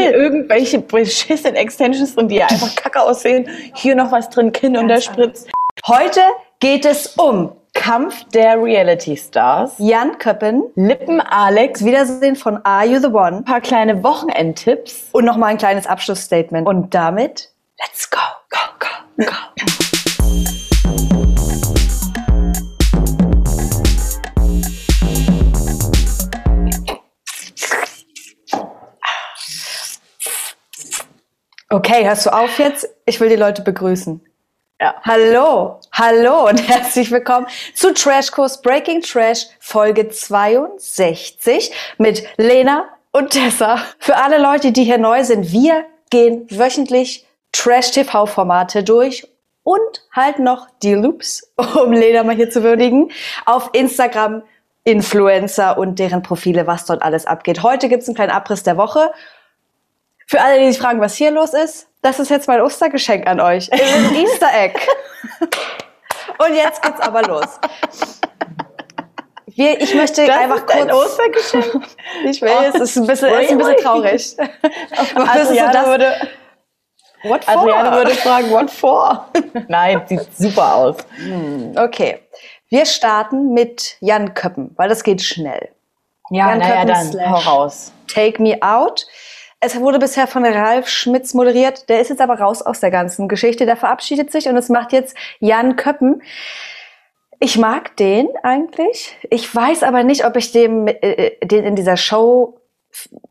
hier 0.00 0.14
irgendwelche 0.14 0.78
beschissenen 0.80 1.56
Extensions 1.56 2.14
drin, 2.14 2.28
die 2.28 2.42
einfach 2.42 2.74
kacke 2.74 3.02
aussehen. 3.02 3.48
Hier 3.74 3.94
noch 3.94 4.10
was 4.12 4.30
drin, 4.30 4.52
Kinn 4.52 4.76
und 4.76 4.88
der 4.88 5.00
Spritz. 5.00 5.46
Heute 5.86 6.20
geht 6.58 6.84
es 6.84 7.08
um 7.16 7.52
Kampf 7.74 8.24
der 8.34 8.60
Reality 8.60 9.16
Stars. 9.16 9.74
Jan 9.78 10.18
Köppen, 10.18 10.64
Lippen 10.74 11.20
Alex, 11.20 11.84
Wiedersehen 11.84 12.36
von 12.36 12.58
Are 12.64 12.84
You 12.84 12.98
the 12.98 13.06
One 13.06 13.38
ein 13.38 13.44
paar 13.44 13.60
kleine 13.60 14.02
Wochenendtipps. 14.02 15.08
und 15.12 15.24
nochmal 15.24 15.50
ein 15.50 15.58
kleines 15.58 15.86
Abschlussstatement. 15.86 16.66
Und 16.66 16.94
damit, 16.94 17.50
Let's 17.78 18.10
go, 18.10 18.18
go, 18.50 18.58
go, 18.78 19.24
go. 19.24 19.79
Okay, 31.70 32.04
hörst 32.04 32.26
du 32.26 32.30
auf 32.30 32.58
jetzt? 32.58 32.88
Ich 33.06 33.20
will 33.20 33.28
die 33.28 33.36
Leute 33.36 33.62
begrüßen. 33.62 34.20
Ja. 34.80 34.94
Hallo, 35.02 35.78
hallo 35.92 36.48
und 36.48 36.56
herzlich 36.68 37.10
willkommen 37.10 37.46
zu 37.74 37.94
Trashkurs 37.94 38.60
Breaking 38.60 39.02
Trash 39.02 39.46
Folge 39.60 40.08
62 40.08 41.72
mit 41.98 42.24
Lena 42.36 42.88
und 43.12 43.30
Tessa. 43.30 43.78
Für 43.98 44.16
alle 44.16 44.38
Leute, 44.38 44.72
die 44.72 44.84
hier 44.84 44.98
neu 44.98 45.22
sind, 45.22 45.52
wir 45.52 45.84
gehen 46.10 46.46
wöchentlich 46.50 47.26
Trash-TV-Formate 47.52 48.82
durch 48.82 49.28
und 49.62 50.02
halt 50.12 50.38
noch 50.40 50.66
die 50.82 50.94
Loops, 50.94 51.52
um 51.56 51.92
Lena 51.92 52.24
mal 52.24 52.34
hier 52.34 52.50
zu 52.50 52.64
würdigen, 52.64 53.12
auf 53.46 53.70
Instagram, 53.74 54.42
Influencer 54.82 55.78
und 55.78 55.98
deren 55.98 56.22
Profile, 56.22 56.66
was 56.66 56.86
dort 56.86 57.02
alles 57.02 57.26
abgeht. 57.26 57.62
Heute 57.62 57.88
gibt's 57.88 58.08
einen 58.08 58.16
kleinen 58.16 58.32
Abriss 58.32 58.62
der 58.62 58.76
Woche. 58.76 59.12
Für 60.30 60.40
alle, 60.40 60.60
die 60.60 60.70
sich 60.70 60.80
fragen, 60.80 61.00
was 61.00 61.16
hier 61.16 61.32
los 61.32 61.54
ist, 61.54 61.88
das 62.02 62.20
ist 62.20 62.30
jetzt 62.30 62.46
mein 62.46 62.60
Ostergeschenk 62.60 63.26
an 63.26 63.40
euch. 63.40 63.68
Ein 63.72 64.14
Easter 64.14 64.46
Egg. 64.56 64.78
Und 66.38 66.54
jetzt 66.54 66.80
geht's 66.82 67.00
aber 67.00 67.22
los. 67.22 67.58
Wir, 69.48 69.80
ich 69.80 69.92
möchte 69.92 70.24
Das 70.24 70.36
einfach 70.36 70.58
ist 70.58 70.70
ein 70.70 70.88
kurz. 70.88 71.04
Ostergeschenk. 71.04 71.84
Ich 72.26 72.40
weiß, 72.40 72.76
es 72.76 72.80
ist 72.82 72.96
ein 72.98 73.06
bisschen, 73.08 73.28
ist 73.40 73.50
ein 73.50 73.58
bisschen 73.58 73.76
traurig. 73.78 74.36
So 74.36 75.20
Adriane, 75.20 75.72
das? 75.72 75.86
würde, 75.86 76.28
What 77.24 77.44
for? 77.44 77.56
Adriane 77.62 77.96
würde 77.96 78.10
fragen, 78.12 78.50
what 78.52 78.70
for? 78.70 79.26
Nein, 79.68 80.00
sieht 80.06 80.28
super 80.38 80.74
aus. 80.76 80.96
Okay. 81.74 82.20
Wir 82.68 82.86
starten 82.86 83.52
mit 83.52 83.96
Jan 83.98 84.32
Köppen, 84.34 84.74
weil 84.76 84.88
das 84.88 85.02
geht 85.02 85.22
schnell. 85.22 85.70
Ja, 86.30 86.50
Jan 86.50 86.60
Köppen 86.62 86.86
dann 86.86 87.10
slash- 87.10 87.28
hau 87.28 87.50
raus. 87.50 87.92
Take 88.06 88.40
Me 88.40 88.56
Out. 88.62 89.04
Es 89.60 89.78
wurde 89.78 89.98
bisher 89.98 90.26
von 90.26 90.44
Ralf 90.44 90.88
Schmitz 90.88 91.34
moderiert. 91.34 91.88
Der 91.90 92.00
ist 92.00 92.08
jetzt 92.08 92.22
aber 92.22 92.40
raus 92.40 92.62
aus 92.62 92.80
der 92.80 92.90
ganzen 92.90 93.28
Geschichte. 93.28 93.66
Der 93.66 93.76
verabschiedet 93.76 94.32
sich 94.32 94.48
und 94.48 94.56
es 94.56 94.70
macht 94.70 94.92
jetzt 94.92 95.14
Jan 95.38 95.76
Köppen. 95.76 96.22
Ich 97.40 97.58
mag 97.58 97.96
den 97.96 98.28
eigentlich. 98.42 99.16
Ich 99.28 99.54
weiß 99.54 99.82
aber 99.82 100.02
nicht, 100.02 100.24
ob 100.24 100.36
ich 100.36 100.52
dem, 100.52 100.86
äh, 100.86 101.32
den 101.44 101.64
in 101.64 101.76
dieser 101.76 101.98
Show 101.98 102.58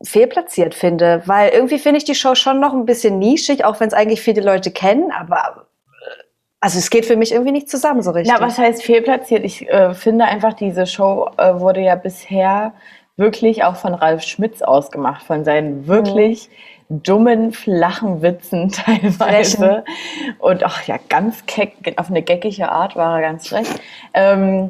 fehlplatziert 0.02 0.74
finde, 0.74 1.22
weil 1.26 1.50
irgendwie 1.50 1.78
finde 1.78 1.98
ich 1.98 2.04
die 2.04 2.14
Show 2.14 2.34
schon 2.34 2.60
noch 2.60 2.72
ein 2.72 2.86
bisschen 2.86 3.18
nischig, 3.18 3.64
auch 3.64 3.78
wenn 3.80 3.88
es 3.88 3.94
eigentlich 3.94 4.22
viele 4.22 4.40
Leute 4.40 4.70
kennen, 4.70 5.10
aber 5.12 5.66
äh, 5.88 6.22
also 6.60 6.78
es 6.78 6.90
geht 6.90 7.06
für 7.06 7.16
mich 7.16 7.32
irgendwie 7.32 7.52
nicht 7.52 7.68
zusammen 7.68 8.02
so 8.02 8.10
richtig. 8.10 8.34
Na, 8.34 8.44
was 8.44 8.56
heißt 8.56 8.82
fehlplatziert? 8.82 9.44
Ich 9.44 9.68
äh, 9.68 9.94
finde 9.94 10.24
einfach, 10.24 10.54
diese 10.54 10.86
Show 10.86 11.30
äh, 11.36 11.60
wurde 11.60 11.80
ja 11.80 11.94
bisher 11.94 12.72
wirklich 13.20 13.62
auch 13.62 13.76
von 13.76 13.94
Ralf 13.94 14.22
Schmitz 14.22 14.62
ausgemacht, 14.62 15.22
von 15.22 15.44
seinen 15.44 15.86
wirklich 15.86 16.50
dummen, 16.88 17.52
flachen 17.52 18.20
Witzen 18.22 18.68
teilweise. 18.72 19.84
Und 20.40 20.64
ach 20.64 20.82
ja, 20.88 20.96
ganz 21.08 21.46
keck, 21.46 21.94
auf 21.96 22.10
eine 22.10 22.22
geckige 22.22 22.68
Art 22.68 22.96
war 22.96 23.16
er 23.16 23.22
ganz 23.22 23.48
frech. 23.48 23.68
Ähm, 24.12 24.68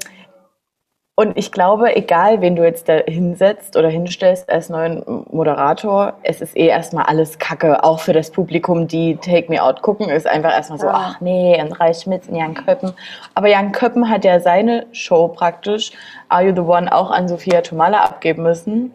und 1.16 1.36
ich 1.36 1.52
glaube, 1.52 1.94
egal 1.96 2.40
wen 2.40 2.56
du 2.56 2.64
jetzt 2.64 2.88
da 2.88 2.94
hinsetzt 3.06 3.76
oder 3.76 3.88
hinstellst 3.88 4.48
als 4.50 4.70
neuen 4.70 5.02
Moderator, 5.30 6.14
es 6.22 6.40
ist 6.40 6.56
eh 6.56 6.66
erstmal 6.68 7.04
alles 7.04 7.38
Kacke, 7.38 7.84
auch 7.84 8.00
für 8.00 8.14
das 8.14 8.30
Publikum, 8.30 8.88
die 8.88 9.16
Take 9.16 9.50
Me 9.50 9.62
Out 9.62 9.82
gucken, 9.82 10.08
ist 10.08 10.26
einfach 10.26 10.52
erstmal 10.52 10.78
so, 10.78 10.86
Ja. 10.86 10.92
ach 10.94 11.20
nee, 11.20 11.60
und 11.62 11.72
Reich 11.78 11.98
Schmitz 11.98 12.26
und 12.28 12.36
Jan 12.36 12.54
Köppen. 12.54 12.92
Aber 13.34 13.48
Jan 13.48 13.72
Köppen 13.72 14.08
hat 14.08 14.24
ja 14.24 14.40
seine 14.40 14.86
Show 14.92 15.28
praktisch, 15.28 15.92
Are 16.30 16.42
You 16.42 16.54
the 16.54 16.62
One, 16.62 16.90
auch 16.94 17.10
an 17.10 17.28
Sophia 17.28 17.60
Tomala 17.60 18.02
abgeben 18.02 18.42
müssen. 18.42 18.92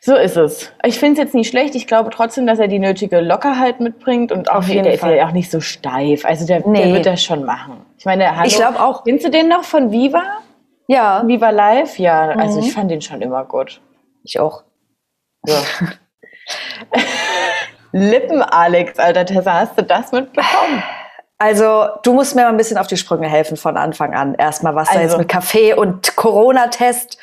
So 0.00 0.14
ist 0.14 0.36
es. 0.36 0.72
Ich 0.84 0.98
finde 0.98 1.14
es 1.20 1.26
jetzt 1.26 1.34
nicht 1.34 1.50
schlecht. 1.50 1.74
Ich 1.74 1.86
glaube 1.88 2.08
trotzdem, 2.10 2.46
dass 2.46 2.60
er 2.60 2.68
die 2.68 2.78
nötige 2.78 3.20
Lockerheit 3.20 3.80
mitbringt 3.80 4.30
und 4.32 4.48
auch 4.50 4.58
Auf 4.58 4.68
jeden 4.68 4.84
der 4.84 4.94
ist 4.94 5.00
Fall. 5.00 5.16
ja 5.16 5.26
auch 5.26 5.32
nicht 5.32 5.50
so 5.50 5.60
steif. 5.60 6.24
Also 6.24 6.46
der, 6.46 6.60
der 6.60 6.68
Nee. 6.70 6.94
wird 6.94 7.04
das 7.04 7.20
schon 7.22 7.44
machen. 7.44 7.84
Ich 7.98 8.04
meine, 8.06 8.34
hallo, 8.34 8.46
Ich 8.46 8.54
glaube 8.56 8.80
auch. 8.80 9.02
Kennst 9.04 9.26
du 9.26 9.30
den 9.30 9.48
noch 9.48 9.64
von 9.64 9.90
Viva? 9.90 10.22
Ja, 10.90 11.22
Viva 11.26 11.50
Live? 11.50 11.98
Ja, 11.98 12.30
also 12.30 12.58
Mhm. 12.60 12.66
ich 12.66 12.72
fand 12.72 12.90
den 12.90 13.00
schon 13.02 13.20
immer 13.22 13.44
gut. 13.44 13.80
ich 14.24 14.40
auch. 14.40 14.64
Ja. 15.46 15.60
Lippen, 17.92 18.42
Alex, 18.42 18.98
alter 18.98 19.24
Tessa, 19.24 19.52
hast 19.54 19.78
du 19.78 19.82
das 19.82 20.12
mitbekommen? 20.12 20.82
Also, 21.38 21.86
du 22.02 22.12
musst 22.12 22.34
mir 22.34 22.42
mal 22.42 22.48
ein 22.48 22.56
bisschen 22.56 22.76
auf 22.78 22.86
die 22.88 22.96
Sprünge 22.96 23.28
helfen 23.28 23.56
von 23.56 23.76
Anfang 23.76 24.12
an. 24.14 24.34
Erstmal, 24.34 24.74
was 24.74 24.88
da 24.88 24.94
Also. 24.98 25.04
jetzt 25.04 25.18
mit 25.18 25.28
Kaffee 25.28 25.72
und 25.74 26.16
Corona-Test. 26.16 27.18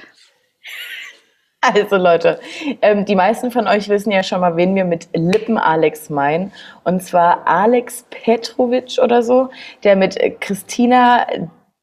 Also 1.62 1.97
Leute, 1.97 2.40
ähm, 2.84 3.06
die 3.06 3.16
meisten 3.16 3.50
von 3.52 3.68
euch 3.68 3.90
wissen 3.90 4.12
ja 4.12 4.22
schon 4.24 4.40
mal, 4.40 4.56
wen 4.56 4.76
wir 4.76 4.86
mit 4.86 5.09
Lippen 5.14 5.58
Alex 5.58 6.09
meinen. 6.12 6.53
Und 6.84 7.02
zwar 7.03 7.47
Alex 7.47 8.06
Petrovic 8.12 9.00
oder 9.02 9.24
so, 9.24 9.50
der 9.84 9.96
mit 9.96 10.18
Christina 10.42 11.26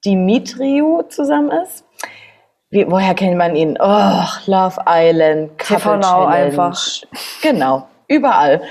Dimitriou 0.04 1.02
zusammen 1.02 1.50
ist. 1.50 1.84
Wie, 2.70 2.90
woher 2.90 3.14
kennt 3.14 3.36
man 3.36 3.54
ihn? 3.54 3.76
Oh, 3.78 4.24
Love 4.46 4.80
Island, 4.86 5.58
TV 5.58 5.74
Couple 5.74 5.98
Now 5.98 6.24
Challenge. 6.24 6.34
einfach. 6.34 6.86
Genau, 7.42 7.86
überall. 8.08 8.62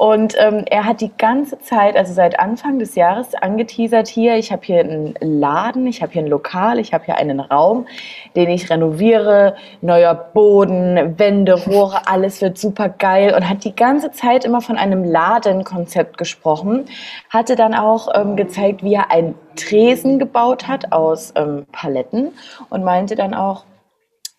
Und 0.00 0.34
ähm, 0.38 0.64
er 0.64 0.86
hat 0.86 1.02
die 1.02 1.10
ganze 1.18 1.58
Zeit, 1.58 1.94
also 1.94 2.14
seit 2.14 2.40
Anfang 2.40 2.78
des 2.78 2.94
Jahres, 2.94 3.34
angeteasert 3.34 4.08
hier, 4.08 4.36
ich 4.36 4.50
habe 4.50 4.62
hier 4.64 4.80
einen 4.80 5.14
Laden, 5.20 5.86
ich 5.86 6.00
habe 6.00 6.12
hier 6.12 6.22
ein 6.22 6.26
Lokal, 6.26 6.78
ich 6.78 6.94
habe 6.94 7.04
hier 7.04 7.18
einen 7.18 7.38
Raum, 7.38 7.86
den 8.34 8.48
ich 8.48 8.70
renoviere, 8.70 9.56
neuer 9.82 10.14
Boden, 10.14 11.18
Wände, 11.18 11.52
Rohre, 11.66 12.08
alles 12.08 12.40
wird 12.40 12.56
super 12.56 12.88
geil 12.88 13.34
und 13.34 13.46
hat 13.46 13.62
die 13.64 13.76
ganze 13.76 14.10
Zeit 14.10 14.46
immer 14.46 14.62
von 14.62 14.78
einem 14.78 15.04
Ladenkonzept 15.04 16.16
gesprochen, 16.16 16.86
hatte 17.28 17.54
dann 17.54 17.74
auch 17.74 18.08
ähm, 18.14 18.36
gezeigt, 18.36 18.82
wie 18.82 18.94
er 18.94 19.10
einen 19.10 19.34
Tresen 19.54 20.18
gebaut 20.18 20.66
hat 20.66 20.92
aus 20.92 21.34
ähm, 21.36 21.66
Paletten 21.72 22.32
und 22.70 22.84
meinte 22.84 23.16
dann 23.16 23.34
auch, 23.34 23.66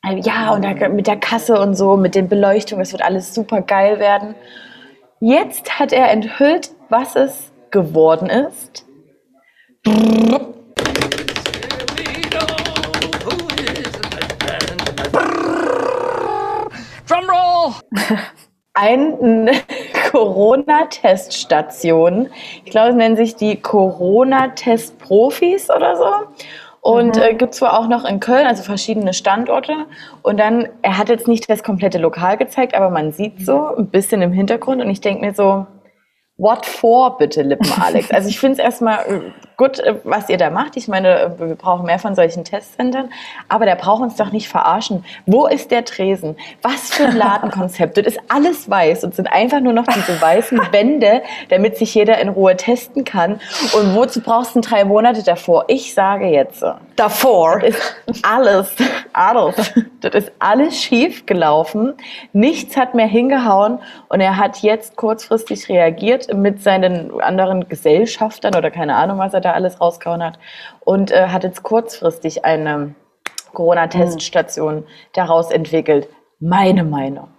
äh, 0.04 0.20
ja, 0.22 0.54
und 0.56 0.66
da, 0.66 0.90
mit 0.90 1.06
der 1.06 1.18
Kasse 1.18 1.60
und 1.62 1.76
so, 1.76 1.98
mit 1.98 2.16
den 2.16 2.30
Beleuchtungen, 2.30 2.82
das 2.82 2.94
wird 2.94 3.04
alles 3.04 3.36
super 3.36 3.62
geil 3.62 4.00
werden. 4.00 4.34
Jetzt 5.24 5.78
hat 5.78 5.94
er 5.94 6.10
enthüllt, 6.10 6.72
was 6.90 7.16
es 7.16 7.52
geworden 7.70 8.28
ist. 8.28 8.88
Drumroll! 17.08 17.76
Eine 18.74 19.52
Corona-Teststation. 20.12 22.32
Ich 22.66 22.72
glaube, 22.72 22.90
es 22.90 22.96
nennen 22.96 23.16
sich 23.16 23.36
die 23.36 23.62
Corona-Test-Profis 23.62 25.70
oder 25.70 25.98
so. 25.98 26.10
Und 26.84 27.16
äh, 27.18 27.36
gibt 27.36 27.54
zwar 27.54 27.80
auch 27.80 27.88
noch 27.88 28.06
in 28.06 28.20
Köln, 28.20 28.48
also 28.48 28.64
verschiedene 28.64 29.14
Standorte. 29.14 29.86
Und 30.24 30.40
dann, 30.40 30.68
er 30.82 30.98
hat 30.98 31.10
jetzt 31.10 31.28
nicht 31.28 31.48
das 31.48 31.62
komplette 31.62 32.00
Lokal 32.00 32.38
gezeigt, 32.38 32.74
aber 32.74 32.90
man 32.90 33.12
sieht 33.12 33.46
so 33.46 33.76
ein 33.76 33.88
bisschen 33.88 34.24
im 34.24 34.32
Hintergrund. 34.32 34.82
Und 34.82 34.90
ich 34.90 35.00
denke 35.00 35.24
mir 35.24 35.34
so, 35.36 35.68
what 36.38 36.66
for 36.66 37.18
bitte, 37.20 37.44
Lippen 37.44 37.72
Alex? 37.80 38.10
Also 38.10 38.30
ich 38.30 38.40
finde 38.40 38.54
es 38.54 38.60
erstmal 38.60 39.06
äh, 39.06 39.32
gut, 39.62 39.80
äh, 39.80 39.96
was 40.04 40.28
ihr 40.28 40.38
da 40.38 40.50
macht. 40.50 40.76
Ich 40.76 40.88
meine, 40.88 41.20
äh, 41.20 41.40
wir 41.40 41.56
brauchen 41.56 41.86
mehr 41.86 42.00
von 42.00 42.16
solchen 42.16 42.44
Testcentern. 42.44 43.12
Aber 43.48 43.66
der 43.66 43.76
braucht 43.76 44.02
uns 44.02 44.16
doch 44.16 44.32
nicht 44.32 44.50
verarschen. 44.50 45.06
Wo 45.28 45.46
ist 45.46 45.70
der 45.70 45.86
Tresen? 45.86 46.36
Was 46.64 46.90
für 46.90 47.06
ein 47.06 47.16
Ladenkonzept? 47.16 47.98
Das 47.98 48.08
ist 48.08 48.20
alles 48.28 48.70
weiß 48.70 49.04
und 49.04 49.14
sind 49.14 49.28
einfach 49.28 49.60
nur 49.60 49.74
noch 49.74 49.86
diese 49.86 50.20
weißen 50.20 50.60
Wände, 50.72 51.22
damit 51.50 51.78
sich 51.78 51.94
jeder 51.94 52.20
in 52.20 52.30
Ruhe 52.30 52.58
testen 52.58 53.06
kann. 53.06 53.40
Und 53.74 53.96
wozu 53.96 54.22
brauchst 54.22 54.56
du 54.56 54.62
drei 54.62 54.84
Monate 54.84 55.24
davor? 55.24 55.66
Ich 55.68 55.94
sage 55.94 56.26
jetzt, 56.26 56.64
Davor. 56.96 57.64
ist 57.64 57.96
alles, 58.24 58.76
alles, 59.14 59.74
das 60.02 60.14
ist 60.14 60.32
alles 60.40 60.80
schief 60.82 61.26
gelaufen. 61.26 61.94
Nichts 62.34 62.78
hat 62.78 62.96
mehr 62.96 63.08
hingehauen 63.08 63.80
und 64.10 64.22
er 64.22 64.38
hat 64.38 64.58
jetzt 64.58 64.96
kurzfristig 64.96 65.70
reagiert 65.70 66.34
mit 66.34 66.62
seinen 66.62 67.20
anderen 67.22 67.68
Gesellschaftern 67.68 68.56
oder 68.56 68.72
keine 68.72 68.96
Ahnung, 68.96 69.18
was 69.18 69.34
er 69.34 69.42
da 69.42 69.51
alles 69.54 69.80
rausgehauen 69.82 70.24
hat 70.24 70.40
und 70.82 71.12
äh, 71.12 71.28
hat 71.28 71.44
jetzt 71.44 71.64
kurzfristig 71.64 72.46
eine 72.46 72.96
Corona-Teststation 73.54 74.86
daraus 75.14 75.52
entwickelt. 75.52 76.08
Meine 76.40 76.84
Meinung. 76.84 77.30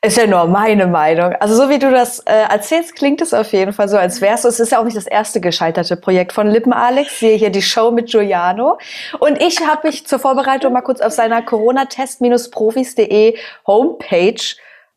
Ist 0.00 0.16
ja 0.16 0.28
nur 0.28 0.46
meine 0.46 0.86
Meinung. 0.86 1.34
Also 1.40 1.56
so 1.56 1.68
wie 1.68 1.80
du 1.80 1.90
das 1.90 2.20
äh, 2.20 2.32
erzählst, 2.32 2.94
klingt 2.94 3.20
es 3.20 3.34
auf 3.34 3.52
jeden 3.52 3.72
Fall 3.72 3.88
so, 3.88 3.96
als 3.96 4.20
wärst 4.20 4.44
du. 4.44 4.48
Es 4.48 4.60
ist 4.60 4.70
ja 4.70 4.78
auch 4.78 4.84
nicht 4.84 4.96
das 4.96 5.08
erste 5.08 5.40
gescheiterte 5.40 5.96
Projekt 5.96 6.32
von 6.32 6.46
Lippen 6.46 6.72
Alex. 6.72 7.18
Sehe 7.18 7.36
hier 7.36 7.50
die 7.50 7.62
Show 7.62 7.90
mit 7.90 8.08
Giuliano. 8.08 8.78
Und 9.18 9.42
ich 9.42 9.60
habe 9.66 9.88
mich 9.88 10.06
zur 10.06 10.20
Vorbereitung 10.20 10.72
mal 10.72 10.82
kurz 10.82 11.00
auf 11.00 11.12
seiner 11.12 11.42
Corona-Test-Profis.de 11.42 13.36
Homepage 13.66 14.40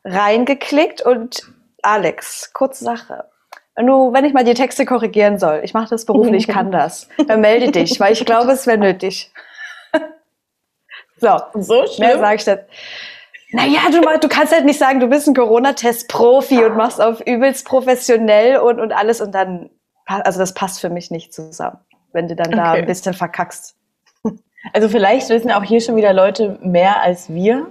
reingeklickt 0.04 1.02
und 1.02 1.52
Alex, 1.82 2.52
kurze 2.52 2.84
Sache. 2.84 3.24
Wenn, 3.74 3.86
du, 3.86 4.12
wenn 4.12 4.24
ich 4.24 4.32
mal 4.34 4.44
die 4.44 4.54
Texte 4.54 4.84
korrigieren 4.84 5.38
soll, 5.38 5.60
ich 5.64 5.72
mache 5.74 5.88
das 5.88 6.04
beruflich, 6.04 6.46
kann 6.46 6.70
das, 6.70 7.08
dann 7.26 7.40
melde 7.40 7.70
dich, 7.72 7.98
weil 8.00 8.12
ich 8.12 8.24
glaube, 8.26 8.52
es 8.52 8.66
wäre 8.66 8.78
nötig. 8.78 9.32
so, 11.16 11.38
So 11.54 11.86
schlimm? 11.86 12.08
mehr 12.08 12.18
sage 12.18 12.36
ich 12.36 12.44
das. 12.44 12.58
Naja, 13.52 13.80
du, 13.90 14.00
du 14.18 14.28
kannst 14.28 14.52
halt 14.52 14.64
nicht 14.64 14.78
sagen, 14.78 15.00
du 15.00 15.08
bist 15.08 15.28
ein 15.28 15.34
Corona-Test-Profi 15.34 16.64
und 16.64 16.76
machst 16.76 17.00
auf 17.00 17.20
übelst 17.26 17.66
professionell 17.66 18.58
und, 18.58 18.80
und 18.80 18.92
alles 18.92 19.20
und 19.20 19.32
dann, 19.34 19.68
also 20.06 20.38
das 20.38 20.54
passt 20.54 20.80
für 20.80 20.88
mich 20.88 21.10
nicht 21.10 21.34
zusammen, 21.34 21.78
wenn 22.12 22.28
du 22.28 22.36
dann 22.36 22.50
da 22.50 22.70
Okay. 22.72 22.80
ein 22.80 22.86
bisschen 22.86 23.14
verkackst. 23.14 23.76
Also 24.72 24.88
vielleicht 24.88 25.28
wissen 25.28 25.50
auch 25.50 25.64
hier 25.64 25.80
schon 25.80 25.96
wieder 25.96 26.12
Leute 26.12 26.58
mehr 26.62 27.00
als 27.02 27.28
wir. 27.32 27.66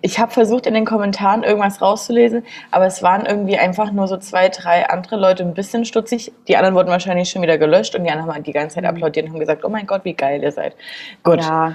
Ich 0.00 0.18
habe 0.18 0.32
versucht, 0.32 0.66
in 0.66 0.74
den 0.74 0.84
Kommentaren 0.84 1.42
irgendwas 1.42 1.80
rauszulesen, 1.80 2.44
aber 2.70 2.86
es 2.86 3.02
waren 3.02 3.24
irgendwie 3.24 3.56
einfach 3.56 3.92
nur 3.92 4.08
so 4.08 4.16
zwei, 4.16 4.48
drei 4.48 4.88
andere 4.88 5.16
Leute 5.16 5.42
ein 5.44 5.54
bisschen 5.54 5.84
stutzig. 5.84 6.32
Die 6.48 6.56
anderen 6.56 6.74
wurden 6.74 6.88
wahrscheinlich 6.88 7.30
schon 7.30 7.42
wieder 7.42 7.58
gelöscht 7.58 7.94
und 7.94 8.04
die 8.04 8.10
anderen 8.10 8.34
haben 8.34 8.42
die 8.42 8.52
ganze 8.52 8.76
Zeit 8.76 8.84
applaudiert 8.84 9.26
und 9.26 9.32
haben 9.32 9.40
gesagt, 9.40 9.64
oh 9.64 9.68
mein 9.68 9.86
Gott, 9.86 10.04
wie 10.04 10.14
geil 10.14 10.42
ihr 10.42 10.52
seid. 10.52 10.74
Gut, 11.22 11.40
Ja. 11.40 11.74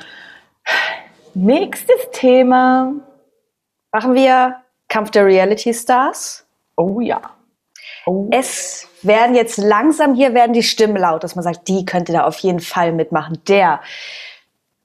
nächstes 1.33 2.11
Thema. 2.11 2.93
Machen 3.91 4.13
wir 4.13 4.55
Kampf 4.89 5.11
der 5.11 5.25
Reality 5.25 5.73
Stars. 5.73 6.45
Oh 6.75 6.99
ja. 6.99 7.21
Oh. 8.05 8.27
Es 8.31 8.87
werden 9.01 9.35
jetzt 9.35 9.57
langsam, 9.57 10.15
hier 10.15 10.33
werden 10.33 10.53
die 10.53 10.63
Stimmen 10.63 10.97
laut, 10.97 11.23
dass 11.23 11.35
man 11.35 11.43
sagt, 11.43 11.67
die 11.67 11.85
könnte 11.85 12.13
da 12.13 12.25
auf 12.25 12.37
jeden 12.39 12.59
Fall 12.59 12.91
mitmachen. 12.91 13.41
Der 13.47 13.81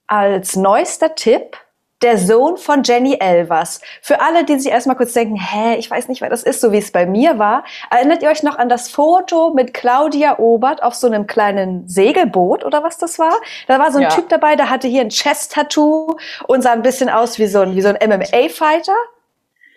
als 0.07 0.57
neuester 0.57 1.15
Tipp, 1.15 1.57
der 2.03 2.19
Sohn 2.19 2.57
von 2.57 2.83
Jenny 2.83 3.17
Elvers. 3.21 3.81
Für 4.01 4.21
alle, 4.21 4.45
die 4.45 4.59
sich 4.59 4.71
erstmal 4.73 4.97
kurz 4.97 5.13
denken, 5.13 5.37
hä, 5.37 5.77
ich 5.77 5.91
weiß 5.91 6.09
nicht, 6.09 6.21
wer 6.21 6.29
das 6.31 6.43
ist, 6.43 6.61
so 6.61 6.73
wie 6.73 6.79
es 6.79 6.91
bei 6.93 7.07
mir 7.07 7.39
war. 7.39 7.65
Erinnert 7.91 8.23
ihr 8.23 8.31
euch 8.31 8.43
noch 8.43 8.59
an 8.59 8.69
das 8.69 8.89
Foto 8.91 9.53
mit 9.55 9.73
Claudia 9.75 10.39
Obert 10.39 10.83
auf 10.83 10.95
so 10.95 11.07
einem 11.07 11.27
kleinen 11.27 11.89
Segelboot 11.89 12.65
oder 12.65 12.83
was 12.83 12.99
das 12.99 13.19
war? 13.19 13.35
Da 13.69 13.79
war 13.79 13.91
so 13.93 13.99
ein 13.99 14.03
Ja. 14.05 14.09
Typ 14.11 14.29
dabei, 14.29 14.57
der 14.57 14.69
hatte 14.71 14.89
hier 14.89 15.03
ein 15.03 15.11
Chest-Tattoo 15.11 16.17
und 16.47 16.63
sah 16.63 16.73
ein 16.73 16.83
bisschen 16.83 17.09
aus 17.09 17.39
wie 17.39 17.47
so 17.47 17.61
ein, 17.61 17.75
wie 17.77 17.83
so 17.83 17.89
ein 17.89 17.97
MMA-Fighter, 18.01 18.97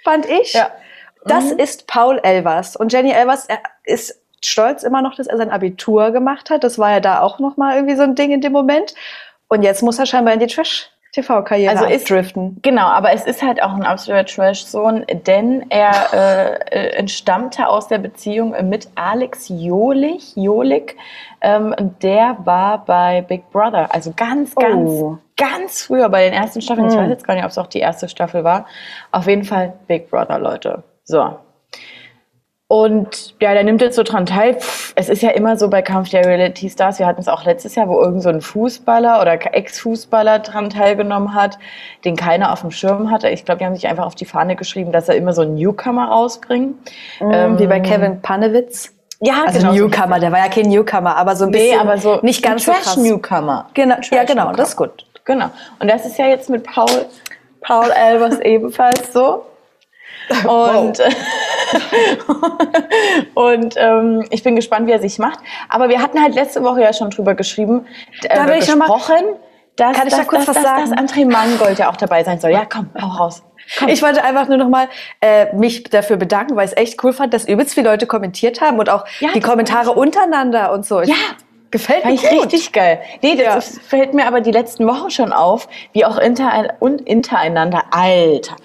fand 0.03 0.25
ich. 0.27 0.53
Ja. 0.53 0.71
Das 1.25 1.45
Mhm. 1.53 1.59
ist 1.59 1.87
Paul 1.87 2.19
Elvers. 2.23 2.75
Und 2.75 2.93
Jenny 2.93 3.11
Elvers 3.11 3.45
er 3.47 3.59
ist 3.83 4.21
stolz 4.43 4.83
immer 4.83 5.01
noch, 5.01 5.15
dass 5.15 5.25
er 5.27 5.37
sein 5.37 5.49
Abitur 5.49 6.11
gemacht 6.11 6.49
hat. 6.51 6.63
Das 6.63 6.77
war 6.77 6.91
ja 6.91 6.99
da 6.99 7.21
auch 7.21 7.39
noch 7.39 7.57
mal 7.57 7.75
irgendwie 7.75 7.95
so 7.95 8.03
ein 8.03 8.13
Ding 8.15 8.31
in 8.31 8.41
dem 8.41 8.51
Moment. 8.51 8.93
Und 9.47 9.63
jetzt 9.63 9.81
muss 9.81 9.97
er 9.99 10.05
scheinbar 10.05 10.33
in 10.35 10.39
die 10.39 10.47
Trash-TV-Karriere 11.15 11.71
Also 11.71 11.85
ist- 11.85 12.09
driften. 12.09 12.59
Genau, 12.61 12.85
aber 12.87 13.11
es 13.13 13.25
ist 13.25 13.41
halt 13.41 13.61
auch 13.63 13.73
ein 13.73 13.83
absoluter 13.83 14.25
Trash-Sohn, 14.25 15.05
denn 15.25 15.65
er 15.69 15.91
äh, 16.13 16.53
äh, 16.71 16.89
entstammte 16.97 17.67
aus 17.67 17.87
der 17.87 17.97
Beziehung 17.99 18.53
mit 18.67 18.87
Alex 18.95 19.47
Jolich, 19.49 20.35
Jolik. 20.35 20.97
Ähm, 21.41 21.73
der 22.01 22.37
war 22.43 22.83
bei 22.85 23.21
Big 23.21 23.49
Brother, 23.51 23.93
also 23.93 24.13
ganz, 24.15 24.55
ganz, 24.55 24.89
Oh. 24.89 25.17
ganz 25.37 25.83
früher 25.83 26.09
bei 26.09 26.23
den 26.23 26.33
ersten 26.33 26.61
Staffeln. 26.61 26.87
Ich 26.87 26.95
Hm. 26.95 27.03
weiß 27.03 27.09
jetzt 27.09 27.27
gar 27.27 27.35
nicht, 27.35 27.43
ob 27.43 27.51
es 27.51 27.57
auch 27.57 27.67
die 27.67 27.79
erste 27.79 28.09
Staffel 28.09 28.43
war. 28.43 28.65
Auf 29.11 29.27
jeden 29.27 29.43
Fall 29.43 29.73
Big 29.87 30.09
Brother, 30.09 30.39
Leute. 30.39 30.83
So. 31.03 31.35
Und 32.67 33.35
ja, 33.39 33.53
der 33.53 33.63
nimmt 33.63 33.79
jetzt 33.81 33.95
so 33.95 34.01
dran 34.01 34.25
teil. 34.25 34.55
Pff, 34.55 34.93
es 34.95 35.07
ist 35.07 35.21
ja 35.21 35.29
immer 35.29 35.55
so 35.55 35.69
bei 35.69 35.83
Kampf 35.83 36.09
der 36.09 36.25
Reality 36.25 36.67
Stars. 36.69 36.97
Wir 36.97 37.05
hatten 37.05 37.21
es 37.21 37.27
auch 37.27 37.45
letztes 37.45 37.75
Jahr, 37.75 37.87
wo 37.87 38.01
irgend 38.01 38.23
so 38.23 38.29
ein 38.29 38.41
Fußballer 38.41 39.21
oder 39.21 39.33
Ex-Fußballer 39.55 40.39
dran 40.39 40.71
teilgenommen 40.71 41.35
hat, 41.35 41.59
den 42.05 42.15
keiner 42.15 42.51
auf 42.51 42.61
dem 42.61 42.71
Schirm 42.71 43.11
hatte. 43.11 43.29
Ich 43.29 43.45
glaube, 43.45 43.59
die 43.59 43.65
haben 43.65 43.75
sich 43.75 43.87
einfach 43.87 44.05
auf 44.05 44.15
die 44.15 44.25
Fahne 44.25 44.55
geschrieben, 44.55 44.91
dass 44.91 45.07
er 45.09 45.15
immer 45.15 45.33
so 45.33 45.43
einen 45.43 45.53
Newcomer 45.53 46.07
rausbringen. 46.07 46.79
Ähm, 47.21 47.59
wie 47.59 47.67
bei 47.67 47.79
Kevin 47.81 48.21
Panewitz. 48.21 48.91
Ja, 49.21 49.43
Also 49.45 49.59
genau. 49.59 49.73
Newcomer, 49.73 50.19
der 50.19 50.31
war 50.31 50.39
ja 50.39 50.49
kein 50.49 50.67
Newcomer, 50.67 51.15
aber 51.15 51.35
so 51.35 51.45
ein 51.45 51.51
Nee, 51.51 51.57
bisschen 51.69 51.79
aber 51.79 51.97
so 51.99 52.19
nicht 52.23 52.41
ganz 52.43 52.65
so 52.65 52.71
krass. 52.71 52.95
Trash-Newcomer. 52.95 53.67
Genau, 53.75 53.95
ja, 53.95 54.01
Trash 54.01 54.25
genau, 54.27 54.33
Newcomer. 54.45 54.57
das 54.57 54.69
ist 54.69 54.75
gut. 54.75 55.05
Genau. 55.23 55.45
Und 55.79 55.87
das 55.89 56.05
ist 56.05 56.17
ja 56.17 56.27
jetzt 56.27 56.49
mit 56.49 56.63
Paul, 56.63 57.05
Paul 57.61 57.91
Elvers 57.91 58.39
ebenfalls 58.41 59.13
so. 59.13 59.45
Und, 60.47 60.99
und 63.35 63.75
ähm, 63.77 64.25
ich 64.29 64.43
bin 64.43 64.55
gespannt, 64.55 64.87
wie 64.87 64.91
er 64.91 64.99
sich 64.99 65.19
macht. 65.19 65.39
Aber 65.69 65.89
wir 65.89 66.01
hatten 66.01 66.21
halt 66.21 66.35
letzte 66.35 66.63
Woche 66.63 66.81
ja 66.81 66.93
schon 66.93 67.09
drüber 67.09 67.35
geschrieben, 67.35 67.85
äh, 68.23 68.35
Da 68.35 68.47
will 68.47 68.55
ich 68.59 68.67
mal- 68.75 68.85
gesprochen, 68.87 69.23
dass, 69.75 69.97
Kann 69.97 70.07
ich 70.07 70.13
da 70.13 70.19
dass, 70.19 70.27
kurz 70.27 70.45
dass, 70.45 70.55
was 70.55 70.63
dass, 70.63 70.89
sagen? 70.89 70.91
dass 70.91 70.99
André 71.15 71.29
Mangold 71.29 71.79
ja 71.79 71.89
auch 71.89 71.97
dabei 71.97 72.23
sein 72.23 72.39
soll. 72.39 72.51
Ja, 72.51 72.65
komm, 72.65 72.89
hau 72.99 73.07
raus. 73.07 73.43
Komm. 73.77 73.89
Ich 73.89 74.01
wollte 74.01 74.23
einfach 74.23 74.47
nur 74.47 74.57
noch 74.57 74.69
mal 74.69 74.87
äh, 75.21 75.53
mich 75.55 75.83
dafür 75.83 76.17
bedanken, 76.17 76.55
weil 76.55 76.65
ich 76.65 76.71
es 76.71 76.77
echt 76.77 77.03
cool 77.03 77.13
fand, 77.13 77.33
dass 77.33 77.45
übelst 77.47 77.73
viele 77.73 77.89
Leute 77.89 78.05
kommentiert 78.07 78.61
haben 78.61 78.79
und 78.79 78.89
auch 78.89 79.05
Ja, 79.19 79.29
die 79.33 79.39
Kommentare 79.41 79.91
untereinander 79.91 80.71
und 80.71 80.85
so. 80.85 81.01
Ja. 81.01 81.15
gefällt 81.71 82.05
mir 82.05 82.17
Fand 82.17 82.29
gut. 82.31 82.43
richtig 82.45 82.71
geil. 82.71 83.01
Nee, 83.21 83.35
das 83.35 83.45
Ja. 83.45 83.55
ist, 83.57 83.81
fällt 83.81 84.13
mir 84.13 84.27
aber 84.27 84.39
die 84.39 84.51
letzten 84.51 84.87
Wochen 84.87 85.09
schon 85.09 85.33
auf, 85.33 85.67
wie 85.93 86.05
auch 86.05 86.17
inter, 86.19 86.75
und 86.79 87.01
intereinander, 87.01 87.83
Alter, 87.91 88.55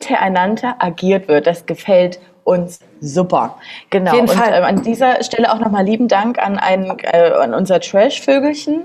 untereinander 0.00 0.76
agiert 0.78 1.28
wird. 1.28 1.46
Das 1.46 1.66
gefällt 1.66 2.20
uns 2.44 2.80
super. 3.00 3.58
Genau. 3.90 4.10
Auf 4.10 4.16
jeden 4.16 4.28
und 4.28 4.36
Fall. 4.36 4.52
ähm, 4.54 4.64
an 4.64 4.82
dieser 4.82 5.22
Stelle 5.22 5.52
auch 5.52 5.58
nochmal 5.58 5.84
lieben 5.84 6.08
Dank 6.08 6.38
an, 6.38 6.58
einen, 6.58 6.98
äh, 7.00 7.30
an 7.32 7.54
unser 7.54 7.80
Trash-Vögelchen. 7.80 8.84